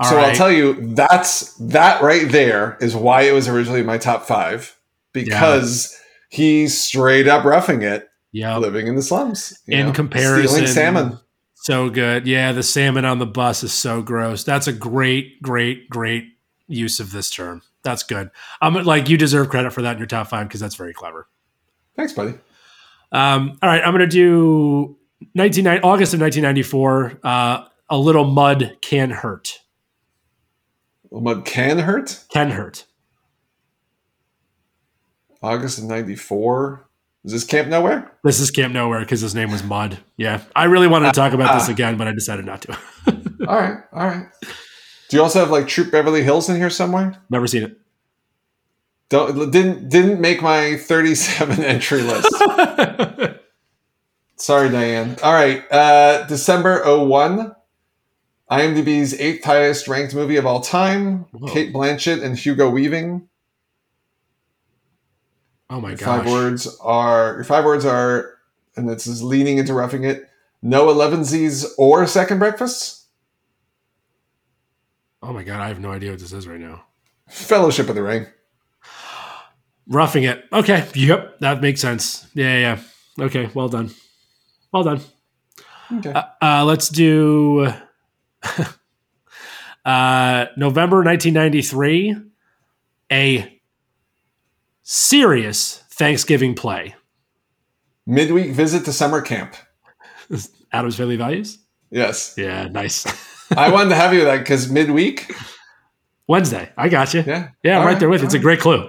[0.00, 0.30] All so right.
[0.30, 4.74] I'll tell you, that's that right there is why it was originally my top five
[5.12, 5.94] because
[6.30, 9.58] he's straight up roughing it, yeah, living in the slums.
[9.66, 11.18] In know, comparison- stealing salmon.
[11.54, 12.26] so good.
[12.26, 14.42] Yeah, the salmon on the bus is so gross.
[14.42, 16.24] That's a great, great, great
[16.66, 17.60] use of this term.
[17.82, 18.30] That's good.
[18.62, 21.28] I'm like you deserve credit for that in your top five because that's very clever.
[21.94, 22.34] Thanks, buddy.
[23.12, 24.96] Um, all right, I'm going to do
[25.34, 27.20] 19, August of 1994.
[27.22, 29.60] Uh, a little mud can hurt.
[31.12, 32.24] Mud can hurt.
[32.28, 32.86] Can hurt.
[35.42, 36.86] August of '94.
[37.24, 38.10] Is this Camp Nowhere?
[38.24, 39.98] This is Camp Nowhere because his name was Mud.
[40.16, 41.72] Yeah, I really wanted to talk about this Ah.
[41.72, 42.72] again, but I decided not to.
[43.48, 44.26] all right, all right.
[45.08, 47.14] Do you also have like Troop Beverly Hills in here somewhere?
[47.28, 47.76] Never seen it.
[49.08, 52.28] Don't didn't didn't make my 37 entry list.
[54.36, 55.16] Sorry, Diane.
[55.22, 57.54] All right, uh, December 01.
[58.50, 61.26] IMDb's eighth highest ranked movie of all time.
[61.32, 61.48] Whoa.
[61.52, 63.28] Cate Blanchett and Hugo Weaving.
[65.70, 66.00] oh my gosh.
[66.00, 68.34] five words are your five words are,
[68.76, 70.28] and this is leaning into roughing it.
[70.62, 73.06] No elevensies or second breakfasts.
[75.22, 76.84] Oh my god, I have no idea what this is right now.
[77.28, 78.26] Fellowship of the Ring.
[79.86, 80.44] Roughing it.
[80.52, 80.88] Okay.
[80.94, 81.40] Yep.
[81.40, 82.26] That makes sense.
[82.34, 82.80] Yeah, yeah.
[83.16, 83.24] yeah.
[83.26, 83.50] Okay.
[83.54, 83.90] Well done.
[84.72, 85.00] Well done.
[85.92, 86.12] Okay.
[86.12, 87.72] Uh, uh, let's do
[89.84, 92.16] uh, November 1993.
[93.12, 93.60] A
[94.82, 96.94] serious Thanksgiving play.
[98.06, 99.54] Midweek visit to summer camp.
[100.72, 101.58] Addams Family Values.
[101.90, 102.68] Yes, Yeah.
[102.68, 103.04] Nice.
[103.56, 105.32] I wanted to have you with that because midweek.
[106.28, 106.70] Wednesday.
[106.76, 107.24] I got you.
[107.26, 108.26] Yeah, Yeah, All right, there with you.
[108.26, 108.88] It's a great clue.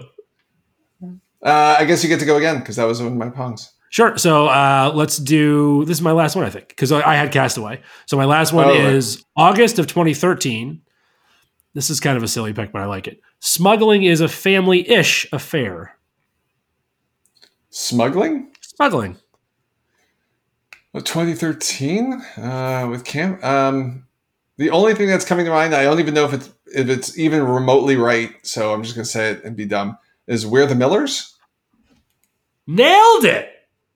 [1.44, 3.70] Uh, I guess you get to go again because that was one of my pongs.
[3.92, 4.18] Sure.
[4.18, 7.32] So uh, let's do this is my last one, I think, because I I had
[7.32, 7.82] Castaway.
[8.08, 8.94] So my last one Oh, right.
[8.94, 10.82] is August of 2013.
[11.74, 13.22] This is kind of a silly pick, but I like it.
[13.42, 15.96] Smuggling is a family ish affair.
[17.70, 18.52] Smuggling.
[18.62, 19.18] Smuggling.
[20.94, 23.40] Uh, 2013 uh, with Cam.
[23.44, 24.06] Um,
[24.58, 27.18] the only thing that's coming to mind, I don't even know if it's if it's
[27.18, 29.98] even remotely right, so I'm just gonna say it and be dumb.
[30.28, 31.36] Is We're the Millers?
[32.68, 33.50] Nailed it.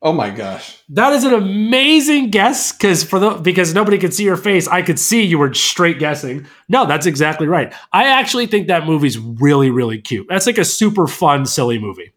[0.05, 0.77] Oh my gosh!
[0.89, 4.83] That is an amazing guess because for the because nobody could see your face, I
[4.83, 6.45] could see you were straight guessing.
[6.69, 7.73] No, that's exactly right.
[7.91, 10.27] I actually think that movie's really really cute.
[10.29, 12.13] That's like a super fun silly movie.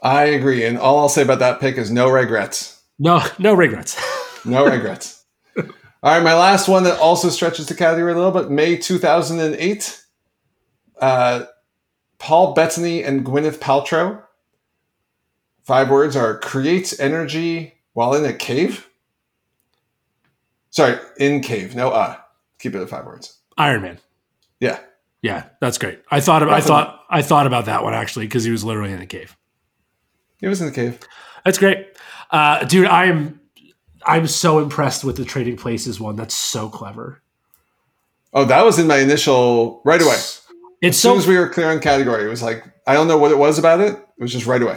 [0.00, 2.80] I agree, and all I'll say about that pick is no regrets.
[3.00, 4.00] No no regrets.
[4.46, 5.24] No regrets.
[5.56, 5.64] all
[6.02, 8.50] right, my last one that also stretches the category a little bit.
[8.50, 10.04] May 2008.
[11.00, 11.44] Uh,
[12.18, 14.22] Paul Bettany and Gwyneth Paltrow.
[15.64, 18.88] Five words are creates energy while in a cave.
[20.70, 21.74] Sorry, in cave.
[21.74, 22.16] No uh.
[22.58, 23.38] Keep it at five words.
[23.58, 23.98] Iron Man.
[24.60, 24.78] Yeah.
[25.22, 26.00] Yeah, that's great.
[26.10, 28.92] I thought about, I thought I thought about that one actually because he was literally
[28.92, 29.36] in a cave.
[30.38, 30.98] He was in the cave.
[31.46, 31.86] That's great,
[32.30, 32.86] uh, dude.
[32.86, 33.40] I am
[34.04, 36.16] I'm so impressed with the trading places one.
[36.16, 37.22] That's so clever.
[38.34, 40.16] Oh, that was in my initial right away.
[40.82, 43.08] It's as so soon as we were clear on category, it was like I don't
[43.08, 43.94] know what it was about it.
[43.94, 44.76] It was just right away.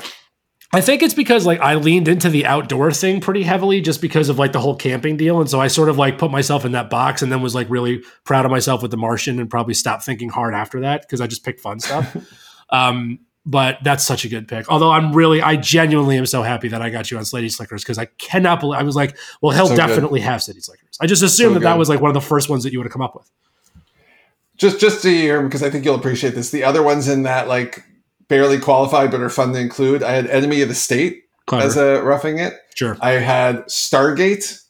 [0.74, 4.28] I think it's because like I leaned into the outdoor thing pretty heavily just because
[4.28, 5.40] of like the whole camping deal.
[5.40, 7.70] And so I sort of like put myself in that box and then was like
[7.70, 11.22] really proud of myself with the Martian and probably stopped thinking hard after that because
[11.22, 12.18] I just picked fun stuff.
[12.70, 14.70] um, but that's such a good pick.
[14.70, 17.82] Although I'm really, I genuinely am so happy that I got you on City Slickers
[17.82, 19.88] because I cannot believe I was like, well, he'll So good.
[19.88, 20.98] definitely have City Slickers.
[21.00, 22.80] I just assumed So that that was like one of the first ones that you
[22.80, 23.32] would have come up with.
[24.58, 26.50] Just just to hear because I think you'll appreciate this.
[26.52, 27.86] The other ones in that like
[28.28, 30.04] barely qualified but are fun to include.
[30.04, 31.66] I had Enemy of the State Clever.
[31.66, 32.54] as a roughing it.
[32.76, 32.98] sure.
[33.02, 34.64] I had Stargate.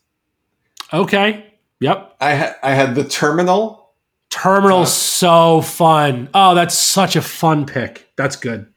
[0.93, 1.45] Okay.
[1.80, 2.16] Yep.
[2.20, 3.91] I had I had the Terminal.
[4.30, 6.30] Terminal's so fun.
[6.34, 8.08] Oh, that's such a fun pick.
[8.18, 8.68] That's good.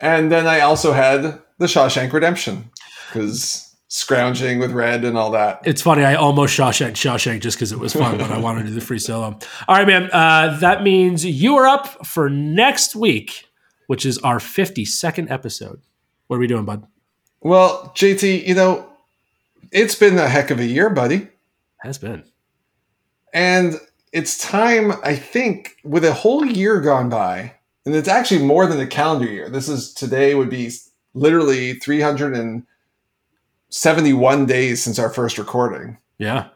[0.00, 2.70] And then I also had the Shawshank Redemption
[3.08, 5.60] because scrounging with red and all that.
[5.64, 6.04] It's funny.
[6.04, 8.80] I almost Shawshank Shawshank just because it was fun, but I wanted to do the
[8.80, 9.38] free solo.
[9.68, 10.08] All right, man.
[10.12, 13.46] Uh, that means you are up for next week,
[13.90, 15.80] which is our 52nd episode.
[16.28, 16.86] What are we doing, bud?
[17.40, 18.88] Well, JT, you know,
[19.72, 21.26] it's been a heck of a year, buddy.
[21.78, 22.22] Has been.
[23.34, 23.80] And
[24.12, 28.78] it's time, I think, with a whole year gone by, and it's actually more than
[28.78, 29.50] a calendar year.
[29.50, 30.70] This is today would be
[31.14, 35.98] literally 371 days since our first recording.
[36.16, 36.50] Yeah.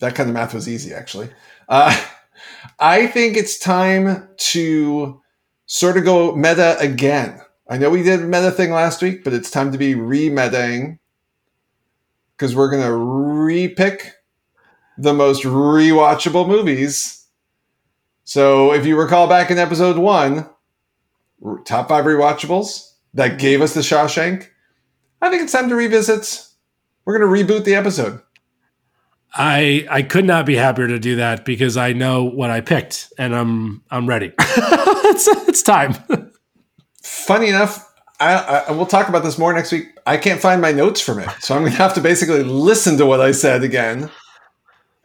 [0.00, 1.30] That kind of math was easy, actually.
[1.66, 1.98] Uh,
[2.78, 5.22] I think it's time to
[5.66, 7.40] sort of go meta again.
[7.68, 10.98] I know we did meta thing last week, but it's time to be re-metaing
[12.36, 14.12] because we're to re-pick
[14.98, 17.26] the most rewatchable movies.
[18.24, 20.48] So if you recall back in episode one,
[21.64, 24.48] top five rewatchables that gave us the Shawshank,
[25.20, 26.46] I think it's time to revisit.
[27.04, 28.20] We're to reboot the episode.
[29.34, 33.12] I I could not be happier to do that because I know what I picked
[33.18, 34.32] and I'm I'm ready.
[34.38, 35.94] it's, it's time.
[37.02, 39.86] funny enough, I, I we'll talk about this more next week.
[40.06, 42.96] I can't find my notes from it, so I'm going to have to basically listen
[42.98, 44.10] to what I said again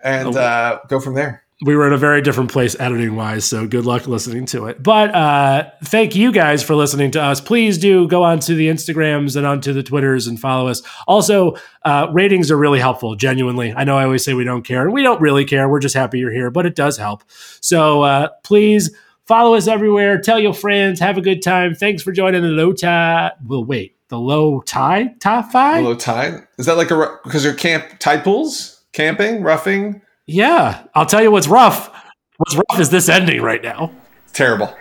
[0.03, 0.39] and Oh.
[0.39, 1.43] uh, go from there.
[1.61, 4.81] We were in a very different place editing wise so good luck listening to it.
[4.81, 7.41] But uh, thank you guys for listening to us.
[7.41, 10.81] Please do go onto the instagrams and onto the twitters and follow us.
[11.05, 13.73] Also uh, ratings are really helpful genuinely.
[13.73, 15.67] I know i always say we don't care and we don't really care.
[15.67, 17.23] We're just happy you're here but it does help.
[17.61, 18.95] So uh, please
[19.25, 20.21] follow us everywhere.
[20.21, 20.99] Tell your friends.
[21.01, 21.75] Have a good time.
[21.75, 26.47] Thanks for joining the low tide We'll wait the low tide top five Low tide
[26.57, 31.31] is that like a because you're camp tide pools, camping, roughing, yeah i'll tell you
[31.31, 31.89] what's rough
[32.37, 33.91] what's rough is this ending right now
[34.23, 34.73] It's terrible.